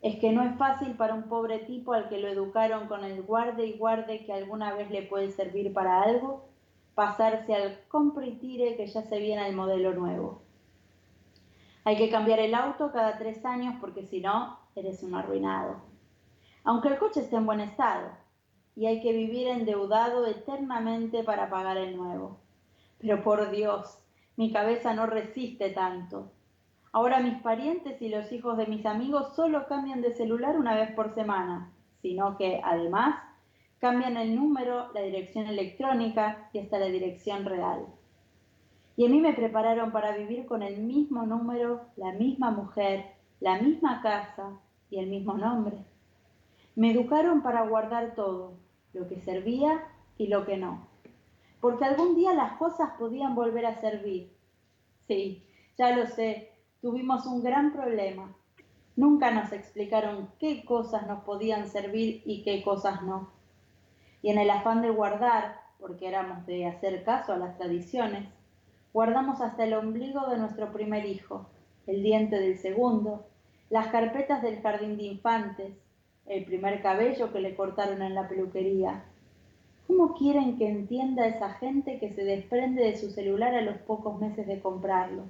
es 0.02 0.16
que 0.16 0.32
no 0.32 0.42
es 0.42 0.58
fácil 0.58 0.96
para 0.96 1.14
un 1.14 1.30
pobre 1.30 1.60
tipo 1.60 1.94
al 1.94 2.10
que 2.10 2.18
lo 2.18 2.30
educaron 2.30 2.88
con 2.88 3.04
el 3.04 3.22
guarde 3.22 3.68
y 3.68 3.78
guarde 3.78 4.26
que 4.26 4.34
alguna 4.34 4.74
vez 4.74 4.90
le 4.90 5.04
puede 5.04 5.30
servir 5.30 5.72
para 5.72 6.02
algo, 6.02 6.46
pasarse 6.96 7.54
al 7.54 7.80
compre 7.90 8.26
y 8.26 8.38
tire 8.38 8.76
que 8.76 8.88
ya 8.88 9.04
se 9.04 9.20
viene 9.20 9.48
el 9.48 9.56
modelo 9.56 9.94
nuevo. 9.94 10.45
Hay 11.86 11.98
que 11.98 12.10
cambiar 12.10 12.40
el 12.40 12.56
auto 12.56 12.92
cada 12.92 13.18
tres 13.18 13.46
años 13.46 13.76
porque 13.80 14.04
si 14.04 14.20
no, 14.20 14.60
eres 14.76 15.04
un 15.04 15.16
arruinado. 15.16 15.78
Aunque 16.64 16.90
el 16.90 16.98
coche 16.98 17.22
esté 17.22 17.36
en 17.36 17.46
buen 17.46 17.62
estado, 17.62 18.10
y 18.76 18.88
hay 18.88 19.02
que 19.02 19.14
vivir 19.14 19.48
endeudado 19.48 20.26
eternamente 20.26 21.24
para 21.24 21.50
pagar 21.50 21.78
el 21.78 21.96
nuevo. 21.96 22.40
Pero 23.00 23.24
por 23.24 23.52
Dios, 23.52 24.00
mi 24.36 24.52
cabeza 24.52 24.94
no 24.94 25.06
resiste 25.06 25.70
tanto. 25.70 26.32
Ahora 26.92 27.20
mis 27.20 27.40
parientes 27.42 28.02
y 28.02 28.10
los 28.10 28.32
hijos 28.32 28.58
de 28.58 28.66
mis 28.66 28.86
amigos 28.86 29.36
solo 29.36 29.68
cambian 29.68 30.02
de 30.02 30.16
celular 30.16 30.58
una 30.58 30.76
vez 30.76 30.92
por 30.92 31.14
semana, 31.14 31.72
sino 32.02 32.38
que 32.38 32.62
además 32.64 33.16
cambian 33.80 34.18
el 34.18 34.36
número, 34.36 34.92
la 34.94 35.02
dirección 35.02 35.48
electrónica 35.48 36.50
y 36.52 36.60
hasta 36.60 36.80
la 36.80 36.88
dirección 36.88 37.46
real. 37.46 37.86
Y 38.98 39.06
a 39.06 39.10
mí 39.10 39.20
me 39.20 39.34
prepararon 39.34 39.92
para 39.92 40.16
vivir 40.16 40.46
con 40.46 40.64
el 40.64 40.78
mismo 40.82 41.26
número, 41.26 41.82
la 41.98 42.14
misma 42.14 42.52
mujer, 42.52 43.06
la 43.40 43.62
misma 43.62 44.02
casa 44.02 44.60
y 44.90 45.00
el 45.00 45.08
mismo 45.08 45.34
nombre. 45.36 45.78
Me 46.76 46.92
educaron 46.92 47.42
para 47.42 47.68
guardar 47.68 48.16
todo, 48.16 48.54
lo 48.94 49.08
que 49.08 49.20
servía 49.22 49.84
y 50.18 50.28
lo 50.28 50.46
que 50.46 50.58
no 50.58 50.96
porque 51.66 51.84
algún 51.84 52.16
día 52.16 52.32
las 52.36 52.58
cosas 52.58 52.92
podían 53.00 53.34
volver 53.34 53.66
a 53.66 53.82
servir. 53.82 54.32
Sí, 55.08 55.44
ya 55.80 55.96
lo 55.96 56.06
sé, 56.06 56.52
tuvimos 56.80 57.26
un 57.26 57.42
gran 57.42 57.74
problema. 57.74 58.36
Nunca 58.96 59.32
nos 59.32 59.52
explicaron 59.52 60.30
qué 60.40 60.64
cosas 60.64 61.08
nos 61.08 61.24
podían 61.24 61.68
servir 61.68 62.22
y 62.24 62.44
qué 62.44 62.62
cosas 62.64 63.02
no. 63.02 63.32
Y 64.22 64.30
en 64.30 64.38
el 64.38 64.52
afán 64.52 64.84
de 64.84 64.92
guardar, 64.92 65.60
porque 65.80 66.08
éramos 66.08 66.46
de 66.46 66.68
hacer 66.68 67.04
caso 67.04 67.34
a 67.34 67.38
las 67.38 67.58
tradiciones, 67.58 68.30
guardamos 68.96 69.42
hasta 69.42 69.66
el 69.66 69.74
ombligo 69.74 70.26
de 70.30 70.38
nuestro 70.38 70.72
primer 70.72 71.06
hijo, 71.06 71.50
el 71.86 72.02
diente 72.02 72.40
del 72.40 72.58
segundo, 72.58 73.26
las 73.70 73.88
carpetas 73.88 74.42
del 74.42 74.62
jardín 74.62 74.96
de 74.96 75.04
infantes, 75.04 75.74
el 76.26 76.46
primer 76.46 76.82
cabello 76.82 77.34
que 77.34 77.42
le 77.42 77.58
cortaron 77.58 78.02
en 78.02 78.16
la 78.16 78.30
peluquería, 78.30 79.04
¿Cómo 79.86 80.16
quieren 80.16 80.58
que 80.58 80.70
entienda 80.70 81.28
esa 81.28 81.50
gente 81.56 82.00
que 82.00 82.14
se 82.14 82.24
desprende 82.24 82.84
de 82.84 82.96
su 82.96 83.12
celular 83.12 83.54
a 83.54 83.62
los 83.62 83.78
pocos 83.80 84.18
meses 84.18 84.48
de 84.48 84.62
comprarlo? 84.62 85.24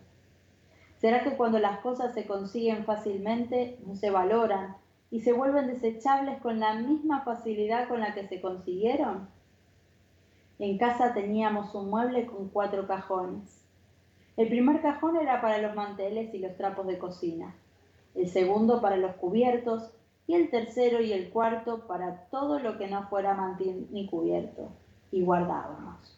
¿Será 0.99 1.23
que 1.23 1.35
cuando 1.35 1.57
las 1.57 1.79
cosas 1.79 2.13
se 2.13 2.27
consiguen 2.27 2.85
fácilmente 2.85 3.79
no 3.87 3.95
se 3.95 4.11
valoran 4.11 4.77
y 5.09 5.21
se 5.21 5.33
vuelven 5.33 5.67
desechables 5.67 6.39
con 6.39 6.59
la 6.59 6.75
misma 6.75 7.23
facilidad 7.23 7.87
con 7.87 7.99
la 7.99 8.13
que 8.13 8.27
se 8.27 8.39
consiguieron? 8.39 9.27
En 10.57 10.77
casa 10.77 11.13
teníamos 11.13 11.75
un 11.75 11.89
mueble 11.89 12.27
con 12.27 12.47
cuatro 12.47 12.87
cajones. 12.87 13.61
El 14.37 14.47
primer 14.47 14.81
cajón 14.81 15.17
era 15.17 15.41
para 15.41 15.57
los 15.57 15.75
manteles 15.75 16.33
y 16.33 16.39
los 16.39 16.55
trapos 16.55 16.87
de 16.87 16.97
cocina, 16.97 17.55
el 18.15 18.29
segundo 18.29 18.81
para 18.81 18.95
los 18.95 19.15
cubiertos 19.15 19.91
y 20.27 20.35
el 20.35 20.49
tercero 20.49 21.01
y 21.01 21.11
el 21.11 21.29
cuarto 21.29 21.87
para 21.87 22.27
todo 22.29 22.59
lo 22.59 22.77
que 22.77 22.87
no 22.87 23.07
fuera 23.09 23.33
mantín 23.33 23.89
ni 23.91 24.07
cubierto. 24.07 24.69
Y 25.11 25.23
guardábamos. 25.23 26.17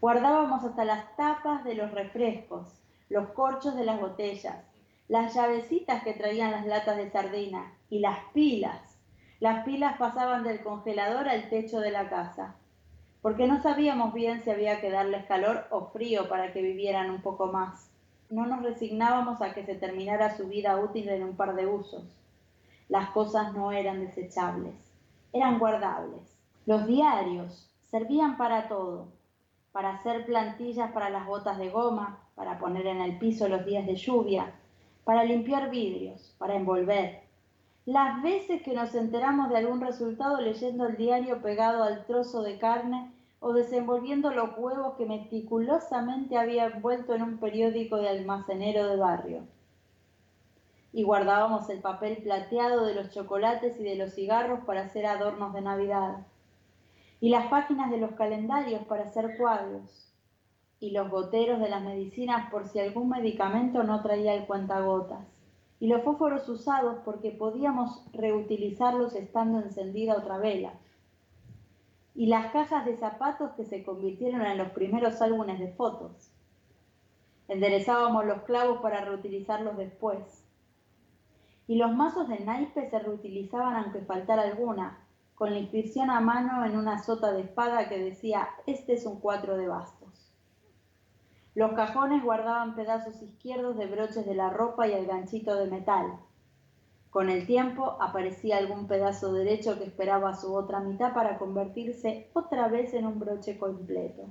Guardábamos 0.00 0.64
hasta 0.64 0.84
las 0.84 1.16
tapas 1.16 1.64
de 1.64 1.74
los 1.74 1.90
refrescos, 1.90 2.68
los 3.08 3.30
corchos 3.30 3.76
de 3.76 3.84
las 3.84 4.00
botellas, 4.00 4.64
las 5.08 5.34
llavecitas 5.34 6.04
que 6.04 6.14
traían 6.14 6.52
las 6.52 6.66
latas 6.66 6.96
de 6.96 7.10
sardina 7.10 7.74
y 7.90 7.98
las 7.98 8.18
pilas. 8.32 8.98
Las 9.40 9.64
pilas 9.64 9.98
pasaban 9.98 10.44
del 10.44 10.62
congelador 10.62 11.28
al 11.28 11.48
techo 11.50 11.80
de 11.80 11.90
la 11.90 12.08
casa, 12.08 12.56
porque 13.22 13.46
no 13.46 13.62
sabíamos 13.62 14.12
bien 14.12 14.42
si 14.42 14.50
había 14.50 14.80
que 14.80 14.90
darles 14.90 15.24
calor 15.24 15.66
o 15.70 15.86
frío 15.86 16.28
para 16.28 16.52
que 16.52 16.60
vivieran 16.60 17.10
un 17.10 17.22
poco 17.22 17.46
más. 17.46 17.88
No 18.28 18.46
nos 18.46 18.62
resignábamos 18.62 19.40
a 19.40 19.54
que 19.54 19.64
se 19.64 19.76
terminara 19.76 20.36
su 20.36 20.48
vida 20.48 20.78
útil 20.78 21.08
en 21.08 21.22
un 21.22 21.36
par 21.36 21.54
de 21.54 21.66
usos 21.66 22.04
las 22.92 23.08
cosas 23.08 23.54
no 23.54 23.72
eran 23.72 24.00
desechables, 24.00 24.74
eran 25.32 25.58
guardables. 25.58 26.36
Los 26.66 26.86
diarios 26.86 27.70
servían 27.90 28.36
para 28.36 28.68
todo, 28.68 29.08
para 29.72 29.94
hacer 29.94 30.26
plantillas 30.26 30.92
para 30.92 31.08
las 31.08 31.26
botas 31.26 31.56
de 31.56 31.70
goma, 31.70 32.18
para 32.34 32.58
poner 32.58 32.86
en 32.86 33.00
el 33.00 33.18
piso 33.18 33.48
los 33.48 33.64
días 33.64 33.86
de 33.86 33.96
lluvia, 33.96 34.52
para 35.04 35.24
limpiar 35.24 35.70
vidrios, 35.70 36.34
para 36.36 36.54
envolver. 36.54 37.22
Las 37.84 38.22
veces 38.22 38.62
que 38.62 38.74
nos 38.74 38.94
enteramos 38.94 39.48
de 39.48 39.56
algún 39.56 39.80
resultado 39.80 40.40
leyendo 40.40 40.86
el 40.86 40.96
diario 40.96 41.42
pegado 41.42 41.82
al 41.82 42.06
trozo 42.06 42.42
de 42.42 42.56
carne 42.56 43.10
o 43.40 43.52
desenvolviendo 43.52 44.30
los 44.30 44.50
huevos 44.56 44.94
que 44.94 45.04
meticulosamente 45.04 46.38
había 46.38 46.66
envuelto 46.66 47.12
en 47.12 47.22
un 47.22 47.38
periódico 47.38 47.96
de 47.96 48.08
almacenero 48.08 48.86
de 48.86 48.96
barrio. 48.96 49.48
Y 50.92 51.02
guardábamos 51.02 51.68
el 51.70 51.80
papel 51.80 52.18
plateado 52.18 52.86
de 52.86 52.94
los 52.94 53.10
chocolates 53.10 53.80
y 53.80 53.82
de 53.82 53.96
los 53.96 54.14
cigarros 54.14 54.60
para 54.64 54.82
hacer 54.82 55.04
adornos 55.04 55.52
de 55.52 55.62
Navidad, 55.62 56.18
y 57.20 57.30
las 57.30 57.48
páginas 57.48 57.90
de 57.90 57.98
los 57.98 58.12
calendarios 58.12 58.84
para 58.84 59.04
hacer 59.04 59.36
cuadros, 59.36 60.12
y 60.78 60.92
los 60.92 61.10
goteros 61.10 61.58
de 61.58 61.68
las 61.68 61.82
medicinas 61.82 62.48
por 62.48 62.68
si 62.68 62.78
algún 62.78 63.08
medicamento 63.08 63.82
no 63.82 64.02
traía 64.02 64.34
el 64.34 64.46
cuentagotas, 64.46 65.31
y 65.82 65.88
los 65.88 66.04
fósforos 66.04 66.48
usados 66.48 66.98
porque 67.04 67.32
podíamos 67.32 68.04
reutilizarlos 68.12 69.16
estando 69.16 69.58
encendida 69.58 70.16
otra 70.16 70.38
vela, 70.38 70.74
y 72.14 72.26
las 72.26 72.52
cajas 72.52 72.84
de 72.84 72.96
zapatos 72.96 73.50
que 73.56 73.64
se 73.64 73.82
convirtieron 73.82 74.42
en 74.42 74.58
los 74.58 74.68
primeros 74.68 75.20
álbumes 75.20 75.58
de 75.58 75.72
fotos. 75.72 76.30
Enderezábamos 77.48 78.26
los 78.26 78.42
clavos 78.42 78.80
para 78.80 79.04
reutilizarlos 79.04 79.76
después. 79.76 80.44
Y 81.66 81.74
los 81.74 81.92
mazos 81.92 82.28
de 82.28 82.38
naipe 82.38 82.88
se 82.88 83.00
reutilizaban 83.00 83.74
aunque 83.74 84.02
faltara 84.02 84.42
alguna, 84.42 85.00
con 85.34 85.50
la 85.50 85.58
inscripción 85.58 86.10
a 86.10 86.20
mano 86.20 86.64
en 86.64 86.76
una 86.76 87.02
sota 87.02 87.32
de 87.32 87.40
espada 87.40 87.88
que 87.88 87.98
decía, 87.98 88.48
este 88.68 88.92
es 88.92 89.04
un 89.04 89.18
cuatro 89.18 89.56
de 89.56 89.66
bastos. 89.66 90.01
Los 91.54 91.72
cajones 91.72 92.24
guardaban 92.24 92.74
pedazos 92.74 93.20
izquierdos 93.20 93.76
de 93.76 93.86
broches 93.86 94.24
de 94.24 94.34
la 94.34 94.48
ropa 94.48 94.88
y 94.88 94.92
el 94.92 95.06
ganchito 95.06 95.54
de 95.56 95.66
metal. 95.66 96.18
Con 97.10 97.28
el 97.28 97.46
tiempo 97.46 97.98
aparecía 98.00 98.56
algún 98.56 98.86
pedazo 98.86 99.34
derecho 99.34 99.76
que 99.76 99.84
esperaba 99.84 100.34
su 100.34 100.54
otra 100.54 100.80
mitad 100.80 101.12
para 101.12 101.38
convertirse 101.38 102.30
otra 102.32 102.68
vez 102.68 102.94
en 102.94 103.06
un 103.06 103.18
broche 103.18 103.58
completo. 103.58 104.30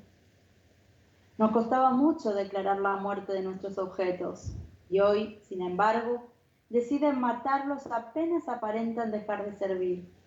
Nos 1.38 1.52
costaba 1.52 1.92
mucho 1.92 2.34
declarar 2.34 2.80
la 2.80 2.96
muerte 2.96 3.34
de 3.34 3.44
nuestros 3.44 3.78
objetos 3.78 4.54
y 4.90 5.00
hoy, 5.00 5.40
sin 5.44 5.62
embargo, 5.62 6.24
deciden 6.70 7.20
matarlos 7.20 7.86
apenas 7.92 8.50
aparentan 8.50 9.12
dejar 9.12 9.46
de 9.46 9.56
servir. 9.58 10.21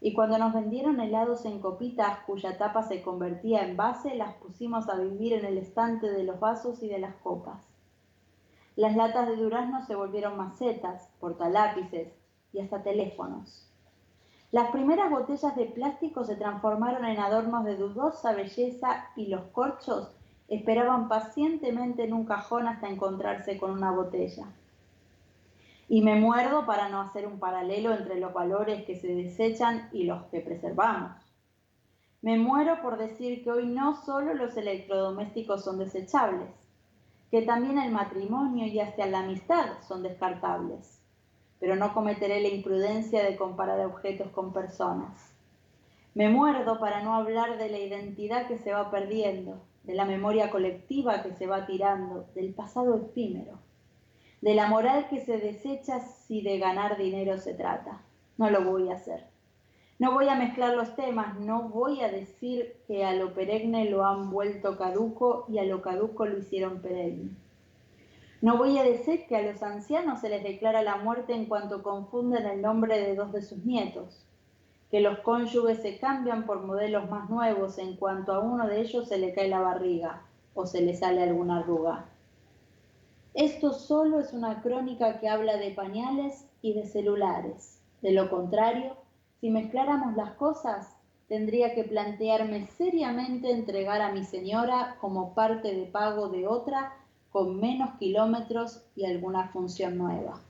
Y 0.00 0.14
cuando 0.14 0.38
nos 0.38 0.52
vendieron 0.52 1.00
helados 1.00 1.44
en 1.44 1.60
copitas 1.60 2.20
cuya 2.20 2.56
tapa 2.56 2.82
se 2.82 3.02
convertía 3.02 3.66
en 3.66 3.76
base, 3.76 4.14
las 4.14 4.34
pusimos 4.34 4.88
a 4.88 4.96
vivir 4.96 5.32
en 5.32 5.44
el 5.44 5.58
estante 5.58 6.10
de 6.10 6.22
los 6.22 6.38
vasos 6.38 6.82
y 6.82 6.88
de 6.88 6.98
las 6.98 7.16
copas. 7.16 7.66
Las 8.76 8.94
latas 8.94 9.26
de 9.26 9.36
durazno 9.36 9.84
se 9.84 9.96
volvieron 9.96 10.36
macetas, 10.36 11.10
portalápices 11.18 12.12
y 12.52 12.60
hasta 12.60 12.82
teléfonos. 12.82 13.68
Las 14.52 14.70
primeras 14.70 15.10
botellas 15.10 15.56
de 15.56 15.66
plástico 15.66 16.24
se 16.24 16.36
transformaron 16.36 17.04
en 17.04 17.18
adornos 17.18 17.64
de 17.64 17.76
dudosa 17.76 18.32
belleza 18.34 19.06
y 19.16 19.26
los 19.26 19.42
corchos 19.48 20.10
esperaban 20.48 21.08
pacientemente 21.08 22.04
en 22.04 22.14
un 22.14 22.24
cajón 22.24 22.66
hasta 22.66 22.88
encontrarse 22.88 23.58
con 23.58 23.72
una 23.72 23.90
botella. 23.90 24.46
Y 25.88 26.02
me 26.02 26.16
muerdo 26.16 26.66
para 26.66 26.88
no 26.90 27.00
hacer 27.00 27.26
un 27.26 27.38
paralelo 27.38 27.94
entre 27.94 28.20
los 28.20 28.32
valores 28.32 28.84
que 28.84 28.96
se 28.96 29.08
desechan 29.08 29.88
y 29.92 30.04
los 30.04 30.24
que 30.26 30.40
preservamos. 30.40 31.12
Me 32.20 32.36
muero 32.36 32.82
por 32.82 32.98
decir 32.98 33.42
que 33.42 33.50
hoy 33.50 33.66
no 33.66 33.94
solo 34.04 34.34
los 34.34 34.56
electrodomésticos 34.56 35.64
son 35.64 35.78
desechables, 35.78 36.50
que 37.30 37.42
también 37.42 37.78
el 37.78 37.92
matrimonio 37.92 38.66
y 38.66 38.80
hasta 38.80 39.06
la 39.06 39.20
amistad 39.20 39.78
son 39.86 40.02
descartables, 40.02 41.00
pero 41.60 41.76
no 41.76 41.94
cometeré 41.94 42.40
la 42.40 42.48
imprudencia 42.48 43.22
de 43.22 43.36
comparar 43.36 43.86
objetos 43.86 44.30
con 44.32 44.52
personas. 44.52 45.32
Me 46.14 46.28
muerdo 46.28 46.80
para 46.80 47.02
no 47.02 47.14
hablar 47.14 47.56
de 47.56 47.68
la 47.68 47.78
identidad 47.78 48.48
que 48.48 48.58
se 48.58 48.72
va 48.72 48.90
perdiendo, 48.90 49.60
de 49.84 49.94
la 49.94 50.04
memoria 50.04 50.50
colectiva 50.50 51.22
que 51.22 51.32
se 51.34 51.46
va 51.46 51.66
tirando, 51.66 52.26
del 52.34 52.52
pasado 52.52 52.96
efímero, 52.96 53.58
de 54.40 54.54
la 54.54 54.68
moral 54.68 55.08
que 55.08 55.20
se 55.20 55.38
desecha 55.38 56.00
si 56.00 56.42
de 56.42 56.58
ganar 56.58 56.96
dinero 56.96 57.38
se 57.38 57.54
trata. 57.54 58.00
No 58.36 58.50
lo 58.50 58.62
voy 58.64 58.88
a 58.88 58.94
hacer. 58.94 59.24
No 59.98 60.12
voy 60.12 60.28
a 60.28 60.36
mezclar 60.36 60.76
los 60.76 60.94
temas, 60.94 61.40
no 61.40 61.70
voy 61.70 62.02
a 62.02 62.08
decir 62.08 62.76
que 62.86 63.04
a 63.04 63.14
lo 63.14 63.34
perenne 63.34 63.90
lo 63.90 64.04
han 64.04 64.30
vuelto 64.30 64.78
caduco 64.78 65.44
y 65.48 65.58
a 65.58 65.64
lo 65.64 65.82
caduco 65.82 66.24
lo 66.24 66.38
hicieron 66.38 66.80
perenne. 66.80 67.30
No 68.40 68.56
voy 68.56 68.78
a 68.78 68.84
decir 68.84 69.26
que 69.26 69.36
a 69.36 69.42
los 69.42 69.60
ancianos 69.64 70.20
se 70.20 70.28
les 70.28 70.44
declara 70.44 70.82
la 70.82 70.98
muerte 70.98 71.34
en 71.34 71.46
cuanto 71.46 71.82
confunden 71.82 72.46
el 72.46 72.62
nombre 72.62 72.96
de 73.00 73.16
dos 73.16 73.32
de 73.32 73.42
sus 73.42 73.64
nietos, 73.64 74.24
que 74.92 75.00
los 75.00 75.18
cónyuges 75.18 75.82
se 75.82 75.98
cambian 75.98 76.46
por 76.46 76.64
modelos 76.64 77.10
más 77.10 77.28
nuevos 77.28 77.78
en 77.78 77.96
cuanto 77.96 78.32
a 78.32 78.38
uno 78.38 78.68
de 78.68 78.80
ellos 78.80 79.08
se 79.08 79.18
le 79.18 79.34
cae 79.34 79.48
la 79.48 79.58
barriga 79.58 80.22
o 80.54 80.64
se 80.64 80.80
le 80.80 80.94
sale 80.94 81.24
alguna 81.24 81.58
arruga. 81.58 82.06
Esto 83.34 83.72
solo 83.72 84.20
es 84.20 84.32
una 84.32 84.62
crónica 84.62 85.20
que 85.20 85.28
habla 85.28 85.56
de 85.56 85.70
pañales 85.70 86.46
y 86.62 86.72
de 86.72 86.86
celulares. 86.86 87.80
De 88.02 88.12
lo 88.12 88.30
contrario, 88.30 88.96
si 89.40 89.50
mezcláramos 89.50 90.16
las 90.16 90.32
cosas, 90.32 90.96
tendría 91.28 91.74
que 91.74 91.84
plantearme 91.84 92.66
seriamente 92.66 93.50
entregar 93.50 94.00
a 94.00 94.12
mi 94.12 94.24
señora 94.24 94.96
como 95.00 95.34
parte 95.34 95.74
de 95.74 95.86
pago 95.86 96.28
de 96.28 96.46
otra 96.46 96.94
con 97.30 97.60
menos 97.60 97.90
kilómetros 97.98 98.82
y 98.96 99.04
alguna 99.04 99.48
función 99.48 99.98
nueva. 99.98 100.40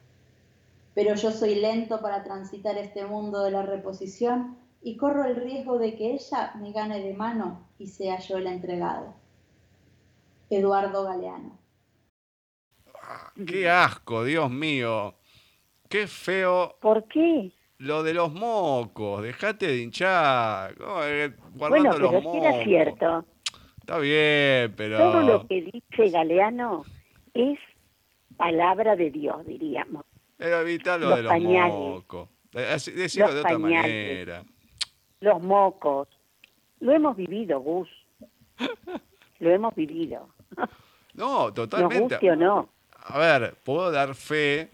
Pero 0.95 1.15
yo 1.17 1.33
soy 1.33 1.57
lento 1.57 2.01
para 2.01 2.23
transitar 2.23 2.79
este 2.79 3.05
mundo 3.05 3.43
de 3.43 3.51
la 3.51 3.63
reposición 3.63 4.57
y 4.81 4.97
corro 4.97 5.25
el 5.25 5.37
riesgo 5.37 5.79
de 5.79 5.97
que 5.97 6.15
ella 6.15 6.53
me 6.61 6.73
gane 6.73 7.03
de 7.03 7.15
mano 7.15 7.67
y 7.79 7.89
sea 7.89 8.19
yo 8.21 8.39
el 8.39 8.47
entregado. 8.47 9.15
Eduardo 10.51 11.05
Galeano. 11.05 11.58
¡Qué 13.47 13.69
asco, 13.69 14.25
Dios 14.25 14.51
mío! 14.51 15.15
¡Qué 15.89 16.07
feo! 16.07 16.77
¿Por 16.81 17.07
qué? 17.09 17.53
Lo 17.79 18.03
de 18.03 18.13
los 18.13 18.33
mocos, 18.33 19.23
dejate 19.23 19.69
de 19.69 19.83
hinchar. 19.83 20.75
Eh, 21.05 21.33
bueno, 21.55 21.91
pero 21.93 22.21
si 22.21 22.39
era 22.39 22.65
cierto. 22.65 23.25
Está 23.79 23.99
bien, 23.99 24.75
pero. 24.77 24.99
Todo 24.99 25.23
lo 25.23 25.47
que 25.47 25.63
dice 25.63 26.11
Galeano 26.11 26.85
es 27.35 27.59
palabra 28.37 28.97
de 28.97 29.11
Dios, 29.11 29.47
diríamos. 29.47 30.05
Pero 30.37 30.61
evita 30.61 30.99
lo 30.99 31.15
de 31.15 31.23
los 31.23 31.41
mocos. 31.41 32.29
Decirlo 32.53 33.35
de 33.35 33.41
otra 33.41 33.59
manera. 33.59 34.45
Los 35.21 35.41
mocos. 35.41 36.09
Lo 36.81 36.93
hemos 36.93 37.17
vivido, 37.17 37.61
Gus. 37.61 37.89
lo 39.39 39.51
hemos 39.51 39.75
vivido. 39.77 40.29
No, 41.15 41.53
totalmente. 41.53 41.95
Nos 41.95 42.11
guste 42.11 42.31
o 42.31 42.37
no. 42.37 42.78
A 43.11 43.19
ver, 43.19 43.55
puedo 43.65 43.91
dar 43.91 44.15
fe. 44.15 44.71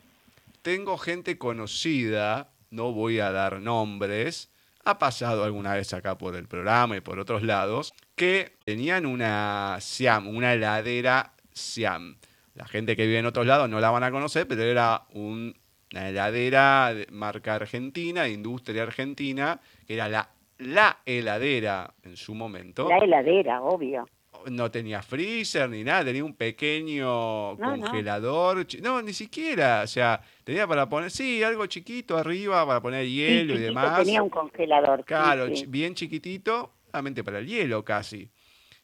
Tengo 0.62 0.98
gente 0.98 1.38
conocida 1.38 2.48
no 2.74 2.92
voy 2.92 3.20
a 3.20 3.30
dar 3.30 3.60
nombres, 3.60 4.50
ha 4.84 4.98
pasado 4.98 5.44
alguna 5.44 5.74
vez 5.74 5.94
acá 5.94 6.18
por 6.18 6.34
el 6.34 6.48
programa 6.48 6.96
y 6.96 7.00
por 7.00 7.18
otros 7.18 7.42
lados, 7.42 7.94
que 8.16 8.56
tenían 8.64 9.06
una 9.06 9.76
Siam, 9.80 10.28
una 10.28 10.52
heladera 10.52 11.32
Siam. 11.52 12.16
La 12.54 12.66
gente 12.66 12.96
que 12.96 13.06
vive 13.06 13.18
en 13.18 13.26
otros 13.26 13.46
lados 13.46 13.68
no 13.70 13.80
la 13.80 13.90
van 13.90 14.02
a 14.02 14.10
conocer, 14.10 14.46
pero 14.46 14.62
era 14.62 15.02
una 15.12 15.54
heladera 15.92 16.92
de 16.92 17.06
marca 17.10 17.54
argentina, 17.54 18.24
de 18.24 18.32
industria 18.32 18.82
argentina, 18.82 19.60
que 19.86 19.94
era 19.94 20.08
la, 20.08 20.28
la 20.58 20.98
heladera 21.06 21.94
en 22.02 22.16
su 22.16 22.34
momento. 22.34 22.88
La 22.88 22.98
heladera, 22.98 23.62
obvio 23.62 24.04
no 24.50 24.70
tenía 24.70 25.02
freezer 25.02 25.68
ni 25.68 25.84
nada, 25.84 26.04
tenía 26.04 26.24
un 26.24 26.34
pequeño 26.34 27.56
congelador. 27.56 28.66
No. 28.82 29.02
ni 29.02 29.12
siquiera. 29.12 29.82
O 29.84 29.86
sea, 29.86 30.20
tenía 30.44 30.66
para 30.66 30.88
poner, 30.88 31.10
sí, 31.10 31.42
algo 31.42 31.66
chiquito 31.66 32.16
arriba 32.16 32.66
para 32.66 32.80
poner 32.80 33.06
hielo 33.06 33.54
y 33.54 33.58
demás. 33.58 33.98
Tenía 34.04 34.22
un 34.22 34.30
congelador. 34.30 35.04
Claro, 35.04 35.46
bien 35.68 35.94
chiquitito, 35.94 36.72
solamente 36.90 37.24
para 37.24 37.38
el 37.38 37.46
hielo 37.46 37.84
casi. 37.84 38.28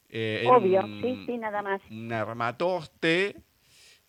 Eh, 0.08 0.44
Obvio, 0.48 0.82
sí, 0.82 1.22
sí, 1.26 1.38
nada 1.38 1.62
más. 1.62 1.80
Un 1.90 2.12
armatoste 2.12 3.36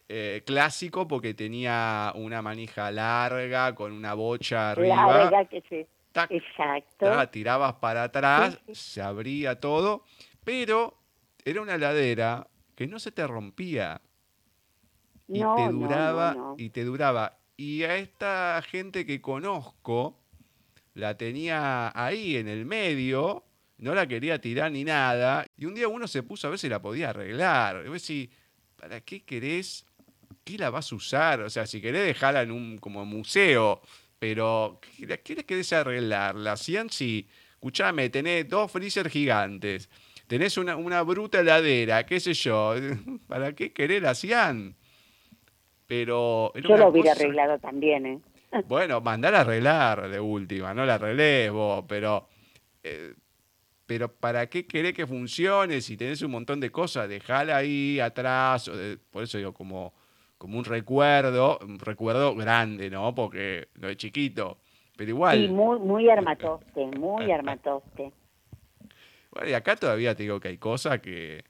eh, 0.10 0.42
clásico 0.46 1.08
porque 1.08 1.34
tenía 1.34 2.12
una 2.16 2.42
manija 2.42 2.92
larga 2.92 3.74
con 3.76 3.92
una 3.92 4.14
bocha 4.14 4.72
arriba. 4.72 5.08
Larga 5.08 5.46
que 5.46 5.62
se... 5.70 5.88
Exacto. 6.30 7.30
tirabas 7.30 7.76
para 7.76 8.04
atrás, 8.04 8.60
se 8.74 9.02
abría 9.02 9.60
todo, 9.62 10.04
pero 10.44 11.01
era 11.46 11.62
una 11.62 11.78
ladera 11.78 12.48
que 12.76 12.88
no 12.88 13.00
se 13.00 13.12
te 13.12 13.26
rompía. 13.26 14.02
Y 15.28 15.40
te 15.40 15.70
duraba, 15.72 16.56
y 16.58 16.70
te 16.70 16.84
duraba. 16.84 17.38
Y 17.56 17.84
a 17.84 17.96
esta 17.96 18.62
gente 18.68 19.06
que 19.06 19.22
conozco, 19.22 20.20
la 20.94 21.16
tenía 21.16 21.92
ahí 21.96 22.36
en 22.36 22.48
el 22.48 22.66
medio, 22.66 23.46
no 23.78 23.96
la 23.96 24.08
quería 24.08 24.42
tirar 24.42 24.72
ni 24.72 24.84
nada. 24.84 25.46
Y 25.58 25.66
un 25.66 25.76
día 25.76 25.88
uno 25.88 26.08
se 26.08 26.24
puso 26.24 26.48
a 26.48 26.50
ver 26.50 26.60
si 26.60 26.68
la 26.68 26.82
podía 26.82 27.12
arreglar. 27.12 27.78
A 27.78 27.90
ver 27.90 28.00
si, 28.00 28.30
¿para 28.76 29.00
qué 29.02 29.24
querés? 29.24 29.86
¿Qué 30.44 30.58
la 30.58 30.70
vas 30.70 30.92
a 30.92 30.96
usar? 30.96 31.42
O 31.42 31.50
sea, 31.50 31.66
si 31.66 31.80
querés 31.80 32.06
dejarla 32.06 32.42
en 32.42 32.52
un 32.52 32.78
como 32.78 33.06
museo, 33.06 33.82
pero 34.20 34.82
¿qué 34.98 35.36
la 35.36 35.44
querés 35.44 35.72
arreglar? 35.72 36.36
La 36.36 36.58
si, 36.58 37.28
escuchame, 37.54 38.10
tenés 38.10 38.50
dos 38.50 38.72
freezer 38.72 39.10
gigantes 39.10 39.90
tenés 40.32 40.58
una, 40.58 40.78
una 40.78 41.02
bruta 41.02 41.42
heladera, 41.42 42.06
qué 42.06 42.18
sé 42.22 42.34
yo, 42.34 42.74
¿para 43.28 43.52
qué 43.52 43.74
querer 43.74 44.06
a 44.06 44.14
Pero... 45.86 46.54
Yo 46.56 46.78
lo 46.78 46.88
hubiera 46.88 47.12
arreglado 47.12 47.60
también, 47.60 48.06
¿eh? 48.06 48.20
Bueno, 48.70 49.02
mandar 49.02 49.36
a 49.36 49.42
arreglar 49.42 50.10
de 50.10 50.22
última, 50.22 50.74
no 50.74 50.86
la 50.86 50.94
arreglés 50.96 51.52
vos, 51.52 51.84
pero... 51.86 52.30
Eh, 52.82 53.14
pero 53.86 54.10
¿para 54.10 54.48
qué 54.48 54.66
querés 54.66 54.94
que 54.94 55.06
funcione 55.06 55.82
si 55.82 55.98
tenés 55.98 56.22
un 56.22 56.32
montón 56.32 56.62
de 56.62 56.72
cosas? 56.72 57.10
Dejala 57.10 57.58
ahí 57.58 58.00
atrás, 58.00 58.72
por 59.10 59.24
eso 59.24 59.38
digo, 59.38 59.54
como, 59.54 59.94
como 60.38 60.58
un 60.58 60.64
recuerdo, 60.64 61.60
un 61.62 61.78
recuerdo 61.78 62.34
grande, 62.36 62.90
¿no? 62.90 63.14
Porque 63.14 63.68
no 63.76 63.90
es 63.90 63.98
chiquito, 63.98 64.60
pero 64.96 65.10
igual. 65.10 65.38
Sí, 65.40 65.50
muy, 65.50 65.78
muy 65.78 66.10
armatoste, 66.10 66.86
muy 66.86 67.30
armatoste. 67.30 68.14
Bueno, 69.32 69.50
y 69.50 69.54
acá 69.54 69.76
todavía 69.76 70.14
te 70.16 70.24
digo 70.24 70.40
que 70.40 70.50
hay 70.50 70.58
cosas 70.58 71.00
que 71.00 71.44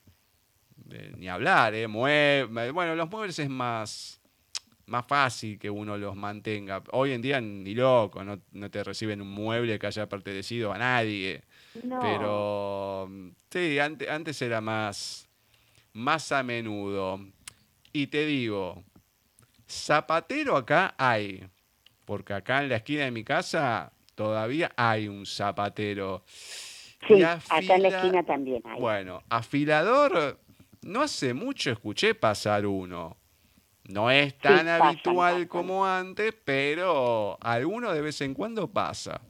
ni 1.17 1.30
hablar, 1.30 1.74
¿eh? 1.74 1.88
bueno, 1.88 2.96
los 2.96 3.10
muebles 3.10 3.39
es 3.39 3.50
más, 3.50 4.20
más 4.88 5.06
fácil 5.08 5.58
que 5.58 5.70
uno 5.70 5.98
los 5.98 6.15
mantenga. 6.15 6.84
Hoy 6.91 7.12
en 7.12 7.22
día 7.22 7.39
ni 7.39 7.74
loco, 7.74 8.24
no, 8.24 8.70
te 8.70 8.84
reciben 8.84 9.22
un 9.22 9.30
mueble 9.30 9.80
que 9.80 9.88
haya 9.88 10.08
pertenecido 10.08 10.74
a 10.74 10.78
nadie. 10.78 11.44
Pero 12.02 13.10
sí, 13.50 13.80
antes, 13.80 14.10
antes 14.10 14.41
era 14.41 14.60
más, 14.60 15.28
más 15.94 16.32
a 16.32 16.44
menudo. 16.44 17.20
Y 17.94 18.08
te 18.08 18.26
digo, 18.26 18.84
zapatero 19.67 20.58
acá 20.58 20.96
hay, 20.98 21.48
porque 22.06 22.34
acá 22.34 22.63
en 22.63 22.70
la 22.70 22.78
esquina 22.78 23.06
de 23.06 23.12
mi 23.12 23.24
casa 23.24 23.91
todavía 24.15 24.72
hay 24.76 25.08
un 25.08 25.26
zapatero. 25.26 26.24
Sí, 27.07 27.23
acá 27.23 27.75
en 27.75 27.83
la 27.83 27.87
esquina 27.89 28.23
también 28.23 28.61
hay. 28.65 28.79
Bueno, 28.79 29.23
afilador, 29.29 30.39
no 30.81 31.01
hace 31.01 31.33
mucho 31.33 31.71
escuché 31.71 32.15
pasar 32.15 32.65
uno. 32.65 33.17
No 33.85 34.11
es 34.11 34.37
tan 34.37 34.67
habitual 34.67 35.47
como 35.47 35.85
antes, 35.85 36.33
pero 36.45 37.37
alguno 37.41 37.91
de 37.91 38.01
vez 38.01 38.21
en 38.21 38.33
cuando 38.33 38.67
pasa. 38.67 39.21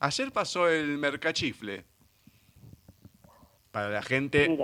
Ayer 0.00 0.32
pasó 0.32 0.68
el 0.68 0.98
mercachifle. 0.98 1.84
Para 3.70 3.88
la 3.88 4.02
gente, 4.02 4.58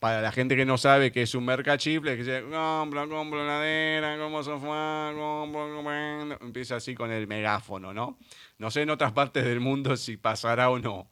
para 0.00 0.22
la 0.22 0.32
gente 0.32 0.56
que 0.56 0.64
no 0.64 0.78
sabe 0.78 1.12
qué 1.12 1.22
es 1.22 1.34
un 1.34 1.44
mercachifle, 1.44 2.12
que 2.16 2.24
dice, 2.24 2.42
compro, 2.50 3.08
compro 3.08 3.46
ladera, 3.46 4.16
como 4.18 4.42
sofá, 4.42 5.12
compro, 5.14 6.36
empieza 6.40 6.76
así 6.76 6.94
con 6.94 7.12
el 7.12 7.26
megáfono, 7.28 7.92
¿no? 7.92 8.18
No 8.60 8.70
sé 8.70 8.82
en 8.82 8.90
otras 8.90 9.12
partes 9.12 9.42
del 9.42 9.58
mundo 9.58 9.96
si 9.96 10.18
pasará 10.18 10.68
o 10.68 10.78
no, 10.78 11.08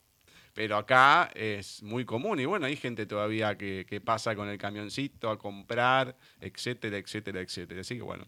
pero 0.52 0.76
acá 0.76 1.30
es 1.34 1.82
muy 1.82 2.04
común 2.04 2.38
y 2.40 2.44
bueno, 2.44 2.66
hay 2.66 2.76
gente 2.76 3.06
todavía 3.06 3.56
que, 3.56 4.02
pasa 4.04 4.36
con 4.36 4.50
el 4.50 4.58
camioncito 4.58 5.30
a 5.30 5.38
comprar, 5.38 6.14
etcétera, 6.42 6.98
etcétera, 6.98 7.40
etcétera. 7.40 7.80
Así 7.80 7.96
que 7.96 8.02
bueno, 8.02 8.26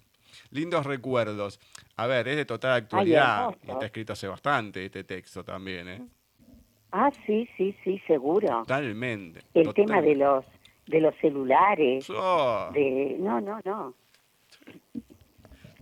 lindos 0.51 0.87
recuerdos. 0.87 1.61
A 1.97 2.07
ver, 2.07 2.29
es 2.29 2.37
de 2.37 2.47
total 2.47 2.73
actualidad, 2.73 3.55
está 3.63 3.85
escrito 3.85 4.15
hace 4.15 4.27
bastante 4.27 4.87
este 4.87 5.05
texto 5.05 5.45
también, 5.45 5.89
¿eh? 5.91 6.03
Ah, 6.91 7.11
sí, 7.27 7.47
sí, 7.59 7.77
sí, 7.85 8.01
seguro. 8.07 8.61
Totalmente. 8.61 9.43
El 9.53 9.75
tema 9.75 10.01
de 10.01 10.15
los 10.15 10.47
de 10.87 10.99
los 10.99 11.15
celulares. 11.17 12.09
De 12.09 13.17
no, 13.19 13.39
no, 13.43 13.61
no. 13.67 13.95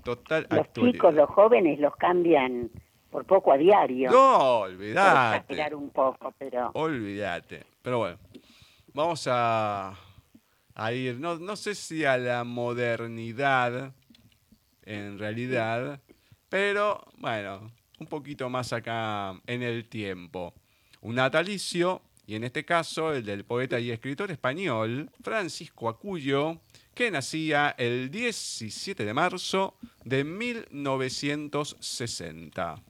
Total 0.02 0.44
Los 0.50 0.72
chicos, 0.72 1.14
los 1.14 1.30
jóvenes 1.30 1.78
los 1.78 1.94
cambian 1.94 2.68
por 3.18 3.26
poco 3.26 3.52
a 3.52 3.56
diario. 3.56 4.12
No, 4.12 4.60
olvidate. 4.60 5.38
Esperar 5.38 5.74
un 5.74 5.90
poco, 5.90 6.32
pero. 6.38 6.70
Olvídate. 6.74 7.66
Pero 7.82 7.98
bueno, 7.98 8.18
vamos 8.94 9.26
a, 9.28 9.92
a 10.74 10.92
ir, 10.92 11.18
no, 11.18 11.36
no 11.36 11.56
sé 11.56 11.74
si 11.74 12.04
a 12.04 12.16
la 12.16 12.44
modernidad, 12.44 13.92
en 14.84 15.18
realidad, 15.18 16.00
pero 16.48 17.04
bueno, 17.16 17.72
un 17.98 18.06
poquito 18.06 18.48
más 18.48 18.72
acá 18.72 19.34
en 19.46 19.62
el 19.62 19.88
tiempo 19.88 20.54
un 21.00 21.16
natalicio, 21.16 22.02
y 22.26 22.34
en 22.34 22.44
este 22.44 22.64
caso 22.64 23.12
el 23.14 23.24
del 23.24 23.44
poeta 23.44 23.80
y 23.80 23.90
escritor 23.90 24.30
español 24.30 25.10
Francisco 25.22 25.88
Acuyo, 25.88 26.60
que 26.94 27.10
nacía 27.10 27.74
el 27.78 28.10
17 28.10 29.02
de 29.04 29.14
marzo 29.14 29.78
de 30.04 30.24
1960. 30.24 32.82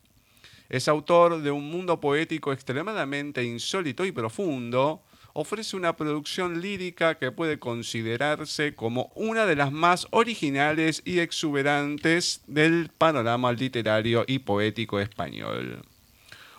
Es 0.69 0.89
autor 0.89 1.41
de 1.41 1.51
un 1.51 1.71
mundo 1.71 2.01
poético 2.01 2.53
extremadamente 2.53 3.43
insólito 3.43 4.05
y 4.05 4.13
profundo, 4.13 5.03
ofrece 5.33 5.77
una 5.77 5.95
producción 5.97 6.61
lírica 6.61 7.17
que 7.17 7.31
puede 7.31 7.59
considerarse 7.59 8.75
como 8.75 9.13
una 9.15 9.47
de 9.47 9.57
las 9.57 9.71
más 9.71 10.09
originales 10.11 11.01
y 11.05 11.21
exuberantes 11.21 12.41
del 12.47 12.91
panorama 12.97 13.53
literario 13.53 14.25
y 14.27 14.41
poético 14.41 14.99
español. 15.01 15.85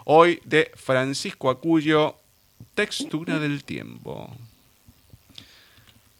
Hoy 0.05 0.39
de 0.45 0.71
Francisco 0.75 1.49
Acuyo, 1.49 2.15
Textura 2.73 3.37
del 3.37 3.63
Tiempo. 3.63 4.33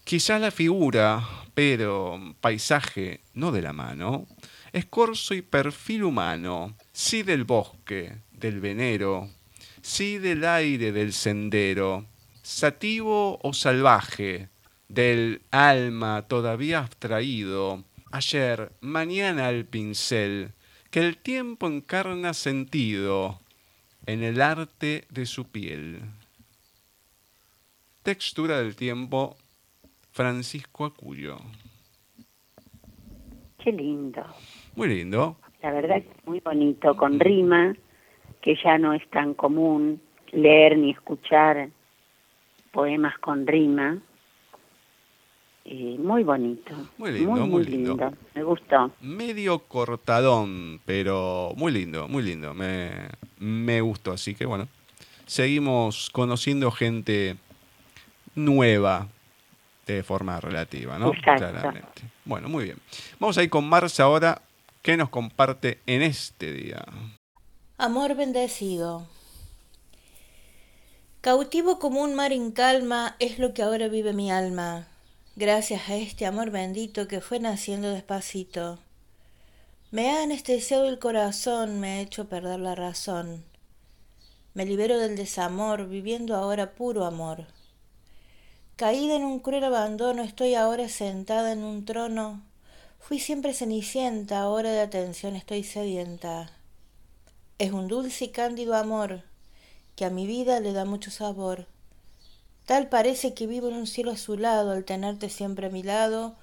Quizá 0.04 0.38
la 0.38 0.50
figura, 0.50 1.26
pero 1.54 2.20
paisaje 2.40 3.20
no 3.34 3.52
de 3.52 3.62
la 3.62 3.72
mano, 3.72 4.26
es 4.72 4.86
corso 4.86 5.34
y 5.34 5.42
perfil 5.42 6.04
humano, 6.04 6.76
sí 6.92 7.22
del 7.22 7.44
bosque, 7.44 8.18
del 8.32 8.60
venero, 8.60 9.28
sí 9.82 10.18
del 10.18 10.44
aire 10.44 10.92
del 10.92 11.12
sendero, 11.12 12.06
sativo 12.42 13.38
o 13.42 13.52
salvaje, 13.52 14.48
del 14.88 15.42
alma 15.50 16.22
todavía 16.22 16.80
abstraído, 16.80 17.84
ayer, 18.10 18.72
mañana 18.80 19.46
al 19.46 19.64
pincel, 19.64 20.52
que 20.90 21.00
el 21.00 21.16
tiempo 21.16 21.68
encarna 21.68 22.34
sentido, 22.34 23.40
en 24.06 24.24
el 24.24 24.40
arte 24.40 25.04
de 25.10 25.26
su 25.26 25.44
piel. 25.44 26.00
Textura 28.02 28.58
del 28.58 28.74
tiempo, 28.74 29.36
Francisco 30.10 30.84
Acuyo. 30.84 31.38
Qué 33.62 33.70
lindo. 33.72 34.24
Muy 34.76 34.88
lindo. 34.88 35.36
La 35.62 35.72
verdad 35.72 35.98
es 35.98 36.26
muy 36.26 36.40
bonito, 36.40 36.96
con 36.96 37.20
rima, 37.20 37.74
que 38.40 38.56
ya 38.62 38.78
no 38.78 38.92
es 38.94 39.08
tan 39.10 39.34
común 39.34 40.00
leer 40.32 40.78
ni 40.78 40.90
escuchar 40.90 41.68
poemas 42.72 43.18
con 43.18 43.46
rima 43.46 44.00
muy 45.98 46.24
bonito. 46.24 46.74
Muy 46.98 47.12
lindo, 47.12 47.46
muy, 47.46 47.64
lindo. 47.64 48.12
Me 48.34 48.42
gustó. 48.42 48.90
Medio 49.00 49.60
cortadón, 49.60 50.80
pero 50.84 51.52
muy 51.56 51.72
lindo, 51.72 52.08
muy 52.08 52.22
lindo. 52.22 52.54
Me, 52.54 52.90
me 53.38 53.80
gustó. 53.80 54.12
Así 54.12 54.34
que 54.34 54.46
bueno, 54.46 54.68
seguimos 55.26 56.10
conociendo 56.10 56.70
gente 56.70 57.36
nueva 58.34 59.06
de 59.86 60.02
forma 60.02 60.40
relativa, 60.40 60.98
¿no? 60.98 61.12
Claramente. 61.12 62.02
Bueno, 62.24 62.48
muy 62.48 62.64
bien. 62.64 62.76
Vamos 63.18 63.38
a 63.38 63.42
ir 63.42 63.50
con 63.50 63.68
Marcia 63.68 64.04
ahora. 64.04 64.40
¿Qué 64.82 64.96
nos 64.96 65.10
comparte 65.10 65.80
en 65.86 66.02
este 66.02 66.52
día? 66.52 66.84
Amor 67.78 68.14
bendecido. 68.14 69.06
Cautivo 71.20 71.78
como 71.78 72.02
un 72.02 72.14
mar 72.14 72.32
en 72.32 72.50
calma 72.50 73.16
es 73.18 73.38
lo 73.38 73.52
que 73.52 73.62
ahora 73.62 73.88
vive 73.88 74.12
mi 74.12 74.30
alma 74.30 74.86
gracias 75.40 75.88
a 75.88 75.96
este 75.96 76.26
amor 76.26 76.50
bendito 76.50 77.08
que 77.08 77.22
fue 77.22 77.40
naciendo 77.40 77.88
despacito. 77.90 78.78
Me 79.90 80.10
ha 80.10 80.22
anestesiado 80.22 80.86
el 80.86 80.98
corazón, 80.98 81.80
me 81.80 81.92
ha 81.92 82.00
hecho 82.00 82.28
perder 82.28 82.60
la 82.60 82.74
razón. 82.74 83.42
Me 84.52 84.66
libero 84.66 84.98
del 84.98 85.16
desamor, 85.16 85.88
viviendo 85.88 86.36
ahora 86.36 86.74
puro 86.74 87.06
amor. 87.06 87.46
Caída 88.76 89.16
en 89.16 89.24
un 89.24 89.40
cruel 89.40 89.64
abandono, 89.64 90.22
estoy 90.22 90.54
ahora 90.54 90.90
sentada 90.90 91.52
en 91.52 91.64
un 91.64 91.86
trono. 91.86 92.42
Fui 93.00 93.18
siempre 93.18 93.54
cenicienta, 93.54 94.40
ahora 94.40 94.70
de 94.70 94.80
atención 94.80 95.34
estoy 95.34 95.64
sedienta. 95.64 96.52
Es 97.58 97.72
un 97.72 97.88
dulce 97.88 98.26
y 98.26 98.28
cándido 98.28 98.76
amor 98.76 99.22
que 99.96 100.04
a 100.04 100.10
mi 100.10 100.26
vida 100.26 100.60
le 100.60 100.72
da 100.72 100.84
mucho 100.84 101.10
sabor. 101.10 101.66
Tal 102.66 102.88
parece 102.88 103.34
que 103.34 103.48
vivo 103.48 103.68
en 103.68 103.74
un 103.74 103.86
cielo 103.88 104.12
azulado 104.12 104.70
al 104.70 104.84
tenerte 104.84 105.28
siempre 105.28 105.66
a 105.66 105.70
mi 105.70 105.82
lado, 105.82 106.36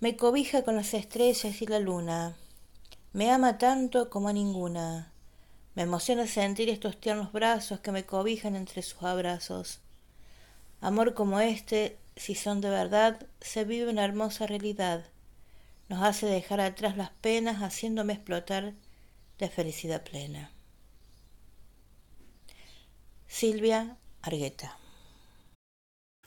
me 0.00 0.16
cobija 0.16 0.62
con 0.62 0.76
las 0.76 0.92
estrellas 0.92 1.62
y 1.62 1.66
la 1.66 1.78
luna. 1.78 2.36
Me 3.14 3.30
ama 3.30 3.56
tanto 3.56 4.10
como 4.10 4.28
a 4.28 4.34
ninguna. 4.34 5.12
Me 5.74 5.82
emociona 5.82 6.26
sentir 6.26 6.68
estos 6.68 7.00
tiernos 7.00 7.32
brazos 7.32 7.80
que 7.80 7.92
me 7.92 8.04
cobijan 8.04 8.56
entre 8.56 8.82
sus 8.82 9.02
abrazos. 9.02 9.80
Amor 10.82 11.14
como 11.14 11.40
este, 11.40 11.96
si 12.16 12.34
son 12.34 12.60
de 12.60 12.68
verdad, 12.68 13.26
se 13.40 13.64
vive 13.64 13.90
una 13.90 14.04
hermosa 14.04 14.46
realidad. 14.46 15.04
Nos 15.90 16.02
hace 16.02 16.26
dejar 16.26 16.60
atrás 16.60 16.96
las 16.96 17.10
penas, 17.10 17.62
haciéndome 17.62 18.12
explotar 18.12 18.74
de 19.40 19.48
felicidad 19.48 20.04
plena. 20.04 20.52
Silvia 23.26 23.96
Argueta 24.22 24.76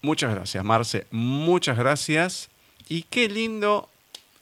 Muchas 0.01 0.35
gracias, 0.35 0.65
Marce. 0.65 1.07
Muchas 1.11 1.77
gracias. 1.77 2.49
Y 2.89 3.03
qué 3.03 3.29
lindo 3.29 3.87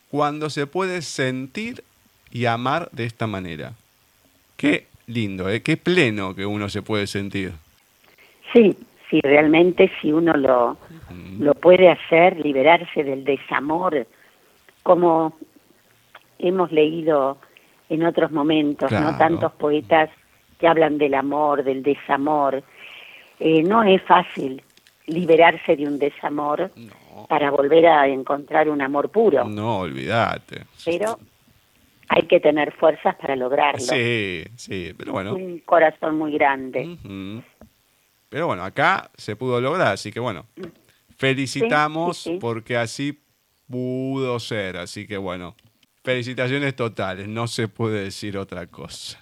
cuando 0.10 0.50
se 0.50 0.66
puede 0.66 1.04
sentir 1.04 1.84
y 2.32 2.46
amar 2.48 2.90
de 2.92 3.06
esta 3.06 3.28
manera. 3.28 3.74
Qué 4.58 4.88
lindo, 5.06 5.50
¿eh? 5.50 5.62
qué 5.62 5.78
pleno 5.78 6.34
que 6.34 6.48
uno 6.48 6.68
se 6.68 6.82
puede 6.82 7.06
sentir. 7.06 7.52
Sí, 8.54 8.76
sí, 9.12 9.22
realmente 9.22 9.92
si 10.02 10.12
uno 10.12 10.34
lo, 10.34 10.78
lo 11.38 11.54
puede 11.54 11.92
hacer, 11.92 12.44
liberarse 12.44 13.04
del 13.04 13.24
desamor, 13.24 14.08
como 14.84 15.38
hemos 16.40 16.72
leído 16.72 17.38
en 17.90 18.06
otros 18.06 18.32
momentos, 18.32 18.92
¿no? 18.92 19.18
Tantos 19.18 19.52
poetas 19.54 20.10
que 20.60 20.68
hablan 20.68 20.98
del 20.98 21.14
amor, 21.14 21.64
del 21.64 21.84
desamor. 21.84 22.64
Eh, 23.40 23.64
no 23.64 23.84
es 23.84 24.02
fácil, 24.04 24.62
liberarse 25.08 25.76
de 25.76 25.88
un 25.88 26.00
desamor 26.00 26.72
para 27.28 27.52
volver 27.52 27.88
a 27.88 28.08
encontrar 28.08 28.70
un 28.70 28.82
amor 28.82 29.10
puro. 29.10 29.46
No, 29.46 29.80
olvídate. 29.80 30.64
Pero 30.86 31.20
hay 32.08 32.24
que 32.24 32.40
tener 32.40 32.72
fuerzas 32.74 33.16
para 33.16 33.36
lograrlo. 33.36 33.80
Sí, 33.80 34.44
sí, 34.56 34.94
pero 34.98 35.14
bueno. 35.14 35.34
Un 35.34 35.60
corazón 35.60 36.18
muy 36.18 36.34
grande. 36.34 36.98
Pero 38.30 38.48
bueno, 38.48 38.64
acá 38.64 39.12
se 39.16 39.36
pudo 39.36 39.60
lograr, 39.60 39.94
así 39.94 40.12
que 40.12 40.20
bueno, 40.20 40.46
felicitamos 41.18 42.30
porque 42.40 42.78
así 42.78 43.20
pudo 43.72 44.40
ser, 44.40 44.78
así 44.78 45.08
que 45.08 45.18
bueno, 45.18 45.56
felicitaciones 46.04 46.76
totales, 46.76 47.28
no 47.28 47.48
se 47.48 47.68
puede 47.68 48.04
decir 48.04 48.38
otra 48.38 48.68
cosa. 48.68 49.20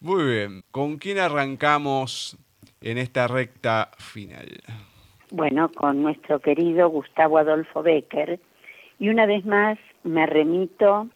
Muy 0.00 0.24
bien, 0.24 0.62
¿con 0.70 0.96
quién 0.98 1.18
arrancamos 1.18 2.36
en 2.80 2.98
esta 2.98 3.28
recta 3.28 3.90
final? 3.98 4.48
Bueno, 5.30 5.70
con 5.70 6.02
nuestro 6.02 6.40
querido 6.40 6.88
Gustavo 6.88 7.38
Adolfo 7.38 7.82
Becker. 7.82 8.40
Y 8.98 9.10
una 9.10 9.26
vez 9.26 9.44
más 9.44 9.78
me 10.02 10.24
remito 10.26 11.08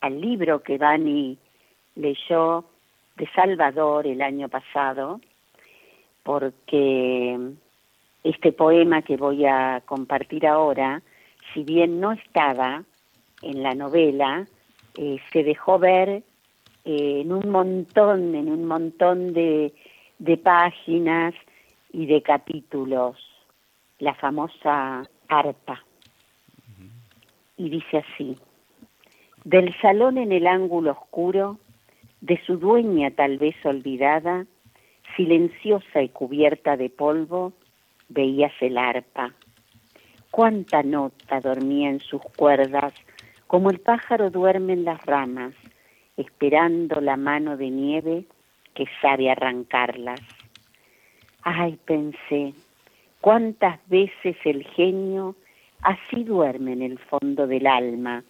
al 0.00 0.20
libro 0.20 0.62
que 0.62 0.78
Dani 0.78 1.38
leyó 1.94 2.64
de 3.16 3.28
Salvador 3.34 4.06
el 4.06 4.20
año 4.20 4.48
pasado, 4.48 5.20
porque 6.22 7.38
este 8.22 8.52
poema 8.52 9.02
que 9.02 9.16
voy 9.16 9.46
a 9.46 9.82
compartir 9.86 10.46
ahora, 10.46 11.02
si 11.54 11.62
bien 11.62 12.00
no 12.00 12.12
estaba 12.12 12.84
en 13.40 13.62
la 13.62 13.74
novela, 13.74 14.46
eh, 14.98 15.18
se 15.32 15.44
dejó 15.44 15.78
ver 15.78 16.22
eh, 16.84 17.20
en 17.22 17.32
un 17.32 17.48
montón, 17.48 18.34
en 18.34 18.50
un 18.50 18.66
montón 18.66 19.32
de, 19.32 19.72
de 20.18 20.36
páginas 20.36 21.34
y 21.92 22.06
de 22.06 22.22
capítulos, 22.22 23.16
la 24.00 24.14
famosa 24.14 25.08
arpa. 25.28 25.82
Y 27.56 27.70
dice 27.70 27.98
así, 27.98 28.36
del 29.44 29.72
salón 29.80 30.18
en 30.18 30.32
el 30.32 30.46
ángulo 30.48 30.90
oscuro, 30.92 31.58
de 32.20 32.40
su 32.44 32.56
dueña 32.58 33.12
tal 33.12 33.38
vez 33.38 33.54
olvidada, 33.64 34.46
silenciosa 35.16 36.02
y 36.02 36.08
cubierta 36.08 36.76
de 36.76 36.90
polvo, 36.90 37.52
veías 38.08 38.52
el 38.60 38.76
arpa. 38.76 39.34
Cuánta 40.34 40.82
nota 40.82 41.38
dormía 41.38 41.90
en 41.90 42.00
sus 42.00 42.20
cuerdas, 42.20 42.92
como 43.46 43.70
el 43.70 43.78
pájaro 43.78 44.30
duerme 44.30 44.72
en 44.72 44.84
las 44.84 45.00
ramas, 45.06 45.54
esperando 46.16 47.00
la 47.00 47.16
mano 47.16 47.56
de 47.56 47.70
nieve 47.70 48.24
que 48.74 48.86
sabe 49.00 49.30
arrancarlas. 49.30 50.20
Ay, 51.42 51.78
pensé, 51.84 52.52
cuántas 53.20 53.78
veces 53.88 54.36
el 54.44 54.64
genio 54.64 55.36
así 55.82 56.24
duerme 56.24 56.72
en 56.72 56.82
el 56.82 56.98
fondo 56.98 57.46
del 57.46 57.68
alma, 57.68 58.24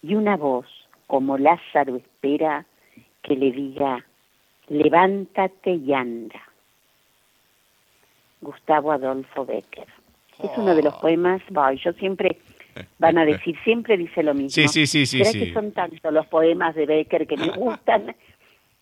y 0.00 0.14
una 0.14 0.36
voz 0.36 0.68
como 1.08 1.38
Lázaro 1.38 1.96
espera 1.96 2.66
que 3.20 3.34
le 3.34 3.50
diga, 3.50 4.06
levántate 4.68 5.72
y 5.72 5.92
anda. 5.92 6.40
Gustavo 8.40 8.92
Adolfo 8.92 9.44
Becker. 9.44 10.01
Es 10.42 10.50
uno 10.56 10.74
de 10.74 10.82
los 10.82 10.94
poemas, 10.94 11.42
yo 11.82 11.92
siempre, 11.94 12.38
van 12.98 13.18
a 13.18 13.24
decir, 13.24 13.56
siempre 13.64 13.96
dice 13.96 14.22
lo 14.22 14.34
mismo. 14.34 14.50
Sí, 14.50 14.68
sí, 14.68 14.86
sí, 14.86 15.06
sí. 15.06 15.38
que 15.38 15.52
son 15.52 15.72
tantos 15.72 16.12
los 16.12 16.26
poemas 16.26 16.74
de 16.74 16.86
Becker 16.86 17.26
que 17.26 17.36
me 17.36 17.48
gustan, 17.56 18.14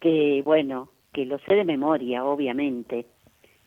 que 0.00 0.42
bueno, 0.44 0.88
que 1.12 1.26
los 1.26 1.40
sé 1.42 1.54
de 1.54 1.64
memoria, 1.64 2.24
obviamente, 2.24 3.06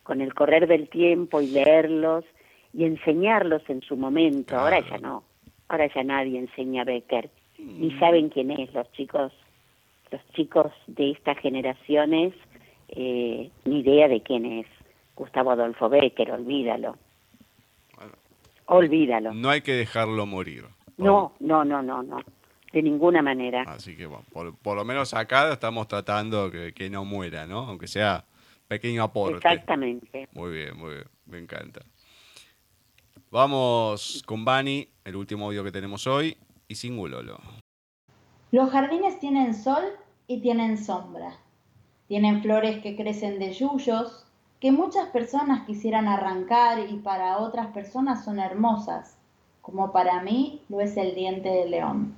con 0.02 0.20
el 0.20 0.34
correr 0.34 0.66
del 0.66 0.88
tiempo 0.88 1.40
y 1.40 1.48
leerlos 1.48 2.24
y 2.72 2.84
enseñarlos 2.84 3.62
en 3.68 3.82
su 3.82 3.96
momento. 3.96 4.56
Ahora 4.56 4.80
ya 4.80 4.98
no, 4.98 5.22
ahora 5.68 5.88
ya 5.94 6.02
nadie 6.02 6.38
enseña 6.38 6.82
a 6.82 6.84
Becker 6.84 7.30
ni 7.58 7.88
mm. 7.88 7.98
saben 7.98 8.28
quién 8.28 8.50
es 8.50 8.72
los 8.74 8.90
chicos 8.92 9.32
los 10.10 10.20
chicos 10.32 10.72
de 10.86 11.12
estas 11.12 11.38
generaciones 11.38 12.34
eh, 12.88 13.50
ni 13.64 13.80
idea 13.80 14.08
de 14.08 14.20
quién 14.20 14.44
es 14.44 14.66
Gustavo 15.16 15.50
Adolfo 15.52 15.88
Becker 15.88 16.32
olvídalo 16.32 16.96
olvídalo. 18.66 19.32
No 19.34 19.50
hay 19.50 19.60
que 19.60 19.72
dejarlo 19.72 20.26
morir. 20.26 20.66
No 20.96 21.34
no 21.40 21.64
no 21.64 21.82
no 21.82 22.02
no. 22.02 22.18
De 22.72 22.82
ninguna 22.82 23.22
manera. 23.22 23.62
Así 23.66 23.96
que 23.96 24.06
bueno 24.06 24.24
por, 24.62 24.76
lo 24.76 24.84
menos 24.84 25.14
acá 25.14 25.52
estamos 25.52 25.88
tratando 25.88 26.50
que, 26.50 26.72
que 26.72 26.90
no 26.90 27.04
muera 27.04 27.46
no 27.46 27.58
aunque 27.60 27.86
sea 27.86 28.24
pequeño 28.68 29.02
aporte. 29.02 29.36
Exactamente. 29.36 30.28
Muy 30.32 30.52
bien 30.52 30.76
muy 30.76 30.94
bien. 30.94 31.04
Me 31.26 31.38
encanta. 31.38 31.80
Vamos 33.30 34.22
con 34.26 34.44
Bani, 34.44 34.88
el 35.04 35.16
último 35.16 35.46
audio 35.46 35.64
que 35.64 35.72
tenemos 35.72 36.06
hoy, 36.06 36.36
y 36.68 36.76
Singulolo. 36.76 37.40
Los 38.52 38.70
jardines 38.70 39.18
tienen 39.18 39.54
sol 39.54 39.82
y 40.28 40.40
tienen 40.40 40.78
sombra. 40.78 41.36
Tienen 42.06 42.42
flores 42.42 42.80
que 42.80 42.94
crecen 42.94 43.40
de 43.40 43.52
yuyos, 43.52 44.24
que 44.64 44.72
muchas 44.72 45.10
personas 45.10 45.66
quisieran 45.66 46.08
arrancar 46.08 46.78
y 46.88 46.96
para 46.96 47.36
otras 47.36 47.66
personas 47.66 48.24
son 48.24 48.38
hermosas, 48.38 49.18
como 49.60 49.92
para 49.92 50.22
mí 50.22 50.62
lo 50.70 50.80
es 50.80 50.96
el 50.96 51.14
diente 51.14 51.50
de 51.50 51.68
león. 51.68 52.16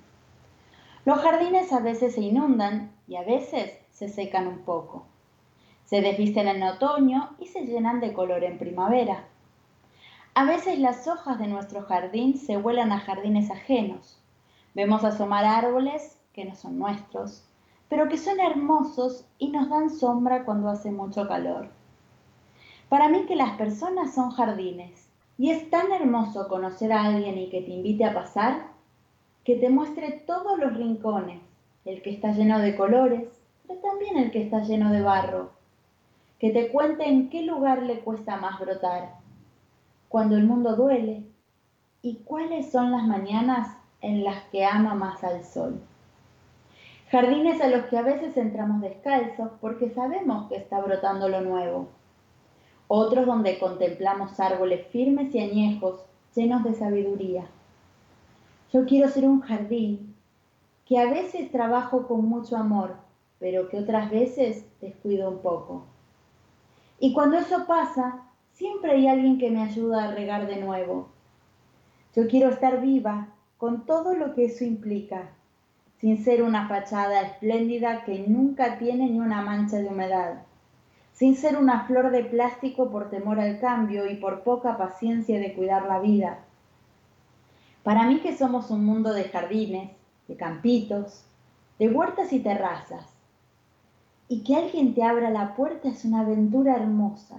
Los 1.05 1.19
jardines 1.19 1.73
a 1.73 1.81
veces 1.81 2.15
se 2.15 2.21
inundan 2.21 2.93
y 3.09 3.17
a 3.17 3.25
veces 3.25 3.77
se 3.91 4.09
secan 4.09 4.47
un 4.47 4.59
poco. 4.61 5.07
Se 5.87 6.01
desvisten 6.01 6.47
en 6.47 6.63
otoño 6.63 7.31
y 7.41 7.47
se 7.47 7.63
llenan 7.63 7.99
de 7.99 8.13
color 8.13 8.45
en 8.45 8.59
primavera. 8.59 9.25
A 10.35 10.45
veces 10.45 10.79
las 10.79 11.09
hojas 11.09 11.41
de 11.41 11.49
nuestro 11.49 11.83
jardín 11.83 12.39
se 12.39 12.59
vuelan 12.59 12.93
a 12.93 13.01
jardines 13.01 13.51
ajenos. 13.51 14.23
Vemos 14.73 15.03
asomar 15.03 15.45
árboles 15.45 16.17
que 16.33 16.45
no 16.45 16.55
son 16.55 16.79
nuestros, 16.79 17.45
pero 17.89 18.09
que 18.09 18.19
son 18.19 18.39
hermosos 18.39 19.25
y 19.37 19.49
nos 19.49 19.69
dan 19.69 19.91
sombra 19.91 20.45
cuando 20.45 20.69
hace 20.69 20.93
mucho 20.93 21.27
calor. 21.27 21.75
Para 22.89 23.09
mí 23.09 23.27
que 23.27 23.37
las 23.37 23.57
personas 23.57 24.15
son 24.15 24.31
jardines 24.31 25.09
y 25.39 25.51
es 25.51 25.69
tan 25.71 25.93
hermoso 25.93 26.49
conocer 26.49 26.93
a 26.93 27.05
alguien 27.05 27.37
y 27.39 27.51
que 27.51 27.63
te 27.63 27.73
invite 27.73 28.05
a 28.05 28.15
pasar, 28.15 28.69
que 29.45 29.57
te 29.57 29.71
muestre 29.71 30.25
todos 30.27 30.59
los 30.59 30.77
rincones, 30.77 31.41
el 31.85 32.03
que 32.03 32.11
está 32.11 32.33
lleno 32.33 32.59
de 32.59 32.77
colores, 32.77 33.29
pero 33.67 33.81
también 33.81 34.17
el 34.17 34.31
que 34.31 34.43
está 34.43 34.61
lleno 34.61 34.93
de 34.93 35.03
barro, 35.03 35.51
que 36.39 36.51
te 36.51 36.69
cuente 36.69 37.09
en 37.09 37.31
qué 37.31 37.43
lugar 37.43 37.83
le 37.83 38.01
cuesta 38.01 38.37
más 38.37 38.61
brotar 38.61 39.15
cuando 40.09 40.37
el 40.37 40.45
mundo 40.45 40.77
duele 40.77 41.25
y 42.03 42.17
cuáles 42.25 42.71
son 42.71 42.93
las 42.93 43.05
mañanas 43.05 43.77
en 44.01 44.25
las 44.25 44.45
que 44.45 44.65
ama 44.65 44.95
más 44.95 45.25
al 45.25 45.45
sol. 45.45 45.81
Jardines 47.11 47.61
a 47.61 47.69
los 47.69 47.87
que 47.87 47.99
a 47.99 48.03
veces 48.03 48.37
entramos 48.37 48.81
descalzos 48.81 49.51
porque 49.61 49.91
sabemos 49.91 50.49
que 50.49 50.57
está 50.57 50.81
brotando 50.81 51.29
lo 51.29 51.41
nuevo. 51.41 51.89
Otros 52.89 53.27
donde 53.27 53.59
contemplamos 53.59 54.39
árboles 54.39 54.87
firmes 54.89 55.35
y 55.35 55.41
añejos 55.41 56.05
llenos 56.35 56.63
de 56.65 56.75
sabiduría. 56.75 57.47
Yo 58.73 58.85
quiero 58.85 59.09
ser 59.09 59.27
un 59.27 59.41
jardín 59.41 60.15
que 60.87 60.99
a 60.99 61.11
veces 61.11 61.51
trabajo 61.51 62.07
con 62.07 62.29
mucho 62.29 62.57
amor, 62.57 62.97
pero 63.39 63.69
que 63.69 63.79
otras 63.79 64.11
veces 64.11 64.65
descuido 64.81 65.29
un 65.31 65.39
poco. 65.39 65.85
Y 67.01 67.13
cuando 67.13 67.37
eso 67.37 67.67
pasa, 67.67 68.23
siempre 68.53 68.93
hay 68.93 69.09
alguien 69.09 69.39
que 69.39 69.51
me 69.51 69.63
ayuda 69.63 70.05
a 70.05 70.15
regar 70.15 70.47
de 70.47 70.57
nuevo. 70.57 71.09
Yo 72.15 72.29
quiero 72.29 72.51
estar 72.51 72.81
viva 72.81 73.29
con 73.59 73.85
todo 73.85 74.15
lo 74.15 74.35
que 74.35 74.47
eso 74.47 74.65
implica, 74.65 75.31
sin 75.99 76.23
ser 76.23 76.43
una 76.43 76.69
fachada 76.69 77.23
espléndida 77.23 78.05
que 78.05 78.21
nunca 78.27 78.79
tiene 78.79 79.11
ni 79.11 79.19
una 79.19 79.43
mancha 79.43 79.79
de 79.79 79.89
humedad, 79.89 80.43
sin 81.17 81.35
ser 81.35 81.57
una 81.57 81.87
flor 81.87 82.11
de 82.11 82.25
plástico 82.25 82.91
por 82.91 83.09
temor 83.09 83.41
al 83.41 83.59
cambio 83.59 84.07
y 84.07 84.17
por 84.17 84.43
poca 84.43 84.77
paciencia 84.77 85.41
de 85.41 85.55
cuidar 85.55 85.87
la 85.87 85.99
vida. 85.99 86.41
Para 87.83 88.05
mí 88.07 88.21
que 88.21 88.37
somos 88.37 88.71
un 88.71 88.85
mundo 88.85 89.15
de 89.15 89.25
jardines, 89.25 89.91
de 90.29 90.37
campitos, 90.37 91.25
de 91.79 91.89
huertas 91.89 92.35
y 92.35 92.41
terrazas, 92.41 93.07
y 94.29 94.45
que 94.45 94.57
alguien 94.57 94.95
te 94.95 95.05
abra 95.05 95.31
la 95.31 95.55
puerta 95.57 95.89
es 95.89 96.05
una 96.05 96.21
aventura 96.21 96.77
hermosa 96.77 97.37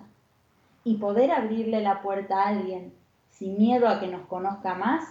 y 0.83 0.95
poder 0.95 1.31
abrirle 1.31 1.81
la 1.81 2.01
puerta 2.01 2.41
a 2.41 2.47
alguien 2.47 2.93
sin 3.29 3.59
miedo 3.59 3.87
a 3.87 3.99
que 3.99 4.07
nos 4.07 4.25
conozca 4.27 4.73
más 4.73 5.03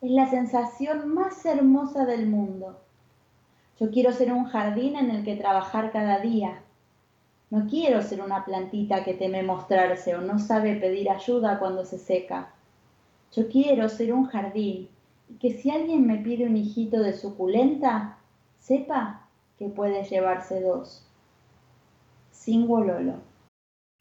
es 0.00 0.10
la 0.10 0.28
sensación 0.28 1.14
más 1.14 1.44
hermosa 1.46 2.04
del 2.04 2.26
mundo. 2.26 2.80
Yo 3.78 3.90
quiero 3.90 4.12
ser 4.12 4.32
un 4.32 4.46
jardín 4.46 4.96
en 4.96 5.10
el 5.10 5.24
que 5.24 5.36
trabajar 5.36 5.92
cada 5.92 6.18
día. 6.18 6.62
No 7.50 7.66
quiero 7.66 8.02
ser 8.02 8.20
una 8.20 8.44
plantita 8.44 9.04
que 9.04 9.14
teme 9.14 9.42
mostrarse 9.42 10.14
o 10.14 10.20
no 10.20 10.38
sabe 10.38 10.76
pedir 10.76 11.08
ayuda 11.08 11.58
cuando 11.58 11.84
se 11.84 11.98
seca. 11.98 12.52
Yo 13.34 13.48
quiero 13.48 13.88
ser 13.88 14.12
un 14.12 14.26
jardín 14.26 14.88
y 15.28 15.34
que 15.34 15.52
si 15.52 15.70
alguien 15.70 16.06
me 16.06 16.18
pide 16.18 16.46
un 16.46 16.56
hijito 16.56 17.00
de 17.00 17.14
suculenta, 17.14 18.18
sepa 18.58 19.28
que 19.58 19.68
puede 19.68 20.04
llevarse 20.04 20.60
dos. 20.60 21.04
Sin 22.30 22.66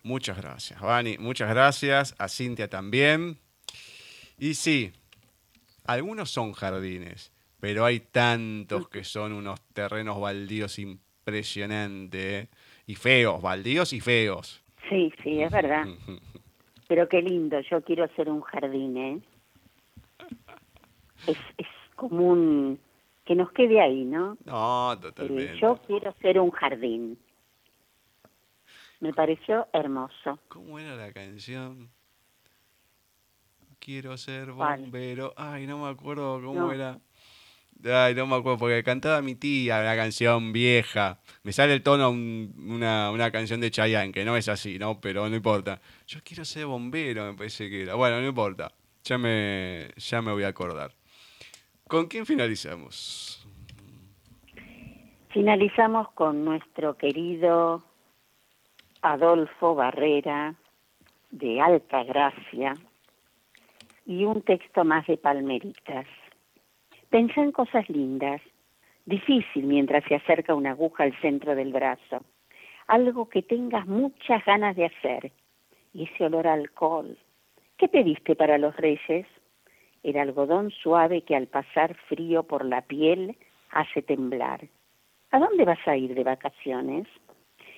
Muchas 0.04 0.38
gracias, 0.38 0.80
Vani. 0.80 1.18
Muchas 1.18 1.50
gracias. 1.50 2.16
A 2.18 2.28
Cintia 2.30 2.70
también. 2.70 3.40
Y 4.38 4.54
sí, 4.54 4.94
algunos 5.86 6.30
son 6.30 6.54
jardines, 6.54 7.32
pero 7.60 7.84
hay 7.86 8.00
tantos 8.00 8.88
que 8.90 9.04
son 9.04 9.34
unos 9.34 9.60
terrenos 9.74 10.20
baldíos 10.20 10.80
impresionantes 10.80 12.50
y 12.88 12.96
feos, 12.96 13.42
baldíos 13.42 13.94
y 13.94 14.00
feos. 14.00 14.64
Sí, 14.90 15.14
sí, 15.24 15.42
es 15.42 15.52
verdad. 15.52 15.86
Pero 16.88 17.08
qué 17.10 17.22
lindo, 17.22 17.60
yo 17.70 17.82
quiero 17.84 18.06
hacer 18.06 18.30
un 18.30 18.42
jardín, 18.42 18.98
¿eh? 18.98 19.22
Es, 21.28 21.38
es 21.58 21.68
como 21.98 22.26
un... 22.30 22.80
que 23.26 23.36
nos 23.36 23.52
quede 23.52 23.82
ahí, 23.82 24.06
¿no? 24.06 24.38
No, 24.46 24.94
Eh, 24.94 24.98
totalmente. 25.02 25.60
yo 25.60 25.78
quiero 25.86 26.14
ser 26.22 26.40
un 26.40 26.52
jardín. 26.52 27.20
Me 29.02 29.14
pareció 29.14 29.68
hermoso. 29.74 30.40
¿Cómo 30.48 30.80
era 30.80 30.96
la 30.96 31.12
canción? 31.12 31.90
Quiero 33.80 34.18
ser 34.18 34.52
bombero. 34.54 35.34
Ay, 35.36 35.68
no 35.68 35.80
me 35.84 35.90
acuerdo 35.90 36.36
cómo 36.42 36.54
No. 36.54 36.72
era. 36.72 36.98
Ay, 37.86 38.16
no 38.16 38.26
me 38.26 38.36
acuerdo, 38.36 38.58
porque 38.58 38.84
cantaba 38.84 39.22
mi 39.22 39.36
tía 39.36 39.80
una 39.80 39.96
canción 39.96 40.52
vieja. 40.52 41.20
Me 41.44 41.52
sale 41.54 41.74
el 41.74 41.84
tono 41.84 42.10
un- 42.10 42.54
una, 42.70 43.12
una 43.12 43.32
canción 43.32 43.62
de 43.62 43.70
Chayanne, 43.72 44.12
que 44.12 44.26
no 44.26 44.36
es 44.36 44.50
así, 44.50 44.80
¿no? 44.80 45.00
Pero 45.00 45.30
no 45.30 45.36
importa. 45.36 45.80
Yo 46.08 46.20
quiero 46.24 46.44
ser 46.44 46.66
bombero, 46.66 47.26
me 47.32 47.38
parece 47.38 47.70
que 47.70 47.84
era. 47.84 47.96
Bueno, 47.96 48.20
no 48.20 48.28
importa. 48.28 48.72
Ya 49.04 49.18
me, 49.18 49.90
ya 49.96 50.22
me 50.22 50.32
voy 50.34 50.44
a 50.44 50.50
acordar. 50.50 50.92
¿Con 51.88 52.08
quién 52.08 52.26
finalizamos? 52.26 53.48
Finalizamos 55.30 56.10
con 56.14 56.44
nuestro 56.44 56.98
querido 56.98 57.84
Adolfo 59.02 59.76
Barrera 59.76 60.56
de 61.32 61.62
Alta 61.62 62.04
Gracia 62.04 62.74
y 64.06 64.26
un 64.26 64.42
texto 64.42 64.84
más 64.84 65.06
de 65.08 65.18
Palmeritas. 65.18 66.06
Pensá 67.10 67.42
en 67.42 67.54
cosas 67.54 67.88
lindas, 67.90 68.42
difícil 69.06 69.66
mientras 69.66 70.04
se 70.06 70.16
acerca 70.16 70.54
una 70.54 70.72
aguja 70.72 71.04
al 71.04 71.18
centro 71.22 71.56
del 71.56 71.72
brazo, 71.72 72.26
algo 72.88 73.30
que 73.30 73.42
tengas 73.42 73.88
muchas 73.88 74.44
ganas 74.46 74.76
de 74.76 74.86
hacer 74.86 75.32
y 75.94 76.04
ese 76.04 76.26
olor 76.26 76.48
a 76.48 76.54
alcohol. 76.54 77.18
¿Qué 77.78 77.88
pediste 77.88 78.36
para 78.36 78.58
los 78.58 78.76
reyes? 78.76 79.26
El 80.04 80.18
algodón 80.18 80.70
suave 80.72 81.22
que 81.22 81.36
al 81.36 81.48
pasar 81.48 81.96
frío 82.10 82.44
por 82.44 82.66
la 82.66 82.82
piel 82.82 83.38
hace 83.72 84.02
temblar. 84.02 84.68
¿A 85.32 85.40
dónde 85.40 85.64
vas 85.64 85.86
a 85.88 85.96
ir 85.96 86.14
de 86.14 86.24
vacaciones? 86.24 87.08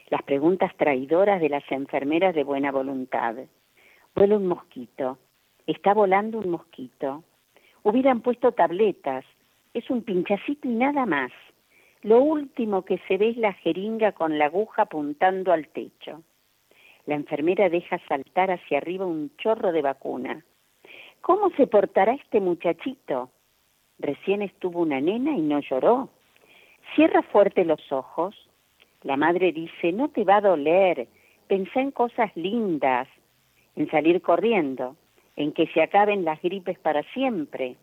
Las 0.09 0.23
preguntas 0.23 0.75
traidoras 0.75 1.39
de 1.39 1.49
las 1.49 1.71
enfermeras 1.71 2.33
de 2.33 2.43
buena 2.43 2.71
voluntad. 2.71 3.35
Vuela 4.15 4.37
un 4.37 4.47
mosquito. 4.47 5.19
Está 5.67 5.93
volando 5.93 6.39
un 6.39 6.49
mosquito. 6.49 7.23
Hubieran 7.83 8.21
puesto 8.21 8.51
tabletas. 8.51 9.25
Es 9.73 9.89
un 9.89 10.03
pinchacito 10.03 10.67
y 10.67 10.71
nada 10.71 11.05
más. 11.05 11.31
Lo 12.01 12.21
último 12.21 12.83
que 12.83 12.99
se 13.07 13.17
ve 13.17 13.29
es 13.29 13.37
la 13.37 13.53
jeringa 13.53 14.13
con 14.13 14.37
la 14.37 14.45
aguja 14.45 14.83
apuntando 14.83 15.51
al 15.51 15.67
techo. 15.67 16.23
La 17.05 17.15
enfermera 17.15 17.69
deja 17.69 17.99
saltar 18.07 18.51
hacia 18.51 18.77
arriba 18.77 19.05
un 19.05 19.35
chorro 19.37 19.71
de 19.71 19.81
vacuna. 19.81 20.43
¿Cómo 21.21 21.49
se 21.51 21.67
portará 21.67 22.13
este 22.13 22.39
muchachito? 22.39 23.29
Recién 23.97 24.41
estuvo 24.41 24.79
una 24.81 25.01
nena 25.01 25.31
y 25.31 25.41
no 25.41 25.59
lloró. 25.59 26.09
Cierra 26.95 27.21
fuerte 27.23 27.65
los 27.65 27.91
ojos. 27.91 28.35
La 29.03 29.17
madre 29.17 29.51
dice, 29.51 29.91
no 29.91 30.09
te 30.09 30.23
va 30.23 30.37
a 30.37 30.41
doler. 30.41 31.07
Pensá 31.47 31.81
en 31.81 31.91
cosas 31.91 32.31
lindas, 32.35 33.07
en 33.75 33.89
salir 33.89 34.21
corriendo, 34.21 34.95
en 35.39 35.53
que 35.53 35.67
se 35.67 35.81
acaben 35.81 36.25
las 36.25 36.41
gripes 36.41 36.77
para 36.79 37.01
siempre, 37.13 37.77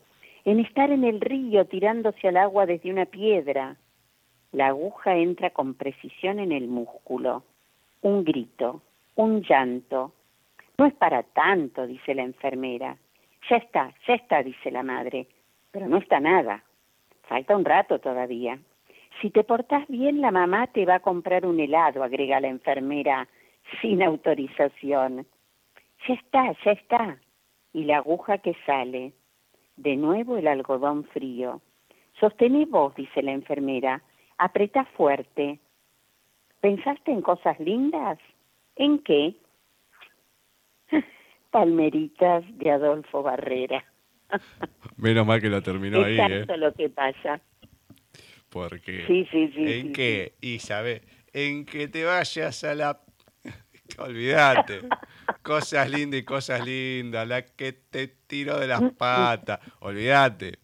en 0.45 0.61
estar 0.61 0.91
en 0.91 1.05
el 1.05 1.23
río 1.23 1.65
tirándose 1.65 2.29
al 2.29 2.37
agua 2.37 2.67
desde 2.67 2.93
una 2.93 3.07
piedra. 3.07 3.77
La 4.53 4.69
aguja 4.69 5.17
entra 5.17 5.51
con 5.51 5.73
precisión 5.73 6.39
en 6.39 6.53
el 6.53 6.69
músculo. 6.69 7.45
Un 8.03 8.25
grito, 8.25 8.83
un 9.15 9.43
llanto. 9.43 10.13
No 10.77 10.85
es 10.85 10.93
para 10.95 11.23
tanto, 11.23 11.87
dice 11.87 12.15
la 12.15 12.25
enfermera. 12.25 12.99
Ya 13.49 13.57
está, 13.57 13.95
ya 14.07 14.15
está, 14.15 14.43
dice 14.43 14.71
la 14.71 14.83
madre. 14.83 15.27
Pero 15.73 15.89
no 15.89 15.97
está 15.97 16.21
nada. 16.21 16.63
Falta 17.23 17.57
un 17.57 17.65
rato 17.65 17.99
todavía. 18.01 18.59
Si 19.23 19.31
te 19.31 19.45
portás 19.45 19.89
bien, 19.89 20.21
la 20.21 20.31
mamá 20.31 20.67
te 20.67 20.85
va 20.85 20.97
a 20.97 21.01
comprar 21.01 21.47
un 21.47 21.59
helado, 21.59 22.05
agrega 22.05 22.39
la 22.39 22.49
enfermera 22.49 23.27
sin 23.81 24.03
autorización. 24.03 25.27
Ya 26.07 26.15
está, 26.15 26.55
ya 26.63 26.73
está. 26.73 27.19
Y 27.77 27.85
la 27.85 27.99
aguja 27.99 28.39
que 28.39 28.57
sale. 28.65 29.13
De 29.77 29.97
nuevo 29.97 30.39
el 30.39 30.49
algodón 30.49 31.05
frío. 31.13 31.61
Sostené 32.19 32.65
vos, 32.65 32.95
dice 32.95 33.23
la 33.23 33.33
enfermera. 33.33 34.03
Apretá 34.39 34.87
fuerte. 34.97 35.61
¿Pensaste 36.63 37.13
en 37.13 37.21
cosas 37.21 37.61
lindas? 37.61 38.19
¿En 38.77 39.01
qué? 39.01 39.37
Palmeritas 41.51 42.45
de 42.57 42.71
Adolfo 42.71 43.23
Barrera. 43.23 43.85
Menos 44.97 45.27
mal 45.27 45.43
que 45.43 45.51
lo 45.51 45.63
terminó 45.63 46.03
ahí, 46.03 46.19
¿eh? 46.19 46.25
Exacto 46.25 46.57
lo 46.57 46.73
que 46.73 46.89
pasa. 46.89 47.43
Porque... 48.49 49.05
Sí, 49.07 49.29
sí, 49.31 49.53
sí. 49.55 49.65
¿En 49.71 49.87
sí, 49.89 49.93
qué? 49.93 50.33
Y 50.41 50.61
sabe, 50.61 51.03
en 51.35 51.67
que 51.67 51.89
te 51.89 52.07
vayas 52.07 52.65
a 52.65 52.75
la... 52.75 53.03
Olvídate. 53.99 54.81
Cosas 55.47 55.91
lindas 55.91 56.21
y 56.21 56.25
cosas 56.25 56.65
lindas. 56.67 57.27
La 57.29 57.43
que 57.47 57.73
te 57.73 58.09
tiró 58.09 58.59
de 58.59 58.67
las 58.67 58.83
patas. 58.99 59.61
Olvídate. 59.81 60.59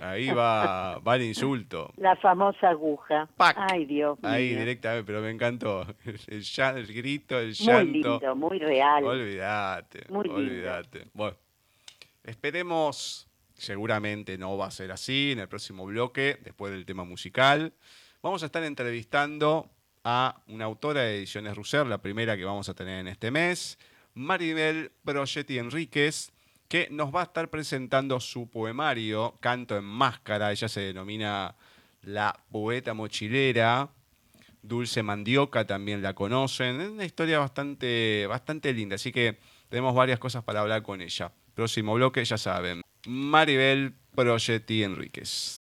Ahí 0.00 0.28
va, 0.30 0.98
va 1.00 1.16
el 1.16 1.22
insulto. 1.22 1.92
La 1.98 2.16
famosa 2.16 2.70
aguja. 2.70 3.28
Pac. 3.36 3.56
Ay, 3.70 3.84
Dios 3.84 4.18
Ahí 4.22 4.50
mío. 4.50 4.60
directamente, 4.60 5.04
pero 5.06 5.20
me 5.20 5.30
encantó. 5.30 5.86
El, 6.04 6.40
llan- 6.42 6.76
el 6.78 6.86
grito, 6.86 7.38
el 7.38 7.48
Muy 7.48 7.54
llanto. 7.66 7.92
lindo, 7.92 8.36
muy 8.36 8.58
real. 8.58 9.04
Olvídate, 9.04 10.04
Muy 10.08 10.24
lindo. 10.24 10.38
olvídate. 10.40 11.08
Bueno, 11.12 11.36
esperemos, 12.24 13.28
seguramente 13.54 14.38
no 14.38 14.56
va 14.56 14.66
a 14.66 14.70
ser 14.70 14.92
así 14.92 15.32
en 15.32 15.40
el 15.40 15.48
próximo 15.48 15.84
bloque, 15.86 16.38
después 16.42 16.72
del 16.72 16.86
tema 16.86 17.04
musical. 17.04 17.72
Vamos 18.22 18.42
a 18.42 18.46
estar 18.46 18.62
entrevistando 18.64 19.70
a 20.04 20.40
una 20.48 20.64
autora 20.64 21.02
de 21.02 21.16
Ediciones 21.18 21.54
Russer, 21.56 21.86
la 21.86 21.98
primera 22.00 22.36
que 22.36 22.44
vamos 22.44 22.68
a 22.68 22.74
tener 22.74 23.00
en 23.00 23.08
este 23.08 23.30
mes, 23.30 23.78
Maribel 24.14 24.92
Progetti 25.04 25.58
Enríquez, 25.58 26.32
que 26.68 26.88
nos 26.90 27.14
va 27.14 27.20
a 27.20 27.24
estar 27.24 27.50
presentando 27.50 28.20
su 28.20 28.48
poemario, 28.48 29.36
Canto 29.40 29.76
en 29.76 29.84
Máscara. 29.84 30.52
Ella 30.52 30.68
se 30.68 30.80
denomina 30.80 31.56
la 32.02 32.38
poeta 32.50 32.94
mochilera. 32.94 33.90
Dulce 34.62 35.02
Mandioca 35.02 35.66
también 35.66 36.02
la 36.02 36.14
conocen. 36.14 36.80
Es 36.80 36.88
una 36.90 37.04
historia 37.04 37.38
bastante, 37.38 38.26
bastante 38.26 38.72
linda, 38.72 38.96
así 38.96 39.10
que 39.10 39.38
tenemos 39.68 39.94
varias 39.94 40.18
cosas 40.18 40.44
para 40.44 40.60
hablar 40.60 40.82
con 40.82 41.00
ella. 41.00 41.32
Próximo 41.54 41.94
bloque, 41.94 42.24
ya 42.24 42.38
saben. 42.38 42.82
Maribel 43.06 43.94
Progetti 44.14 44.82
Enríquez. 44.82 45.59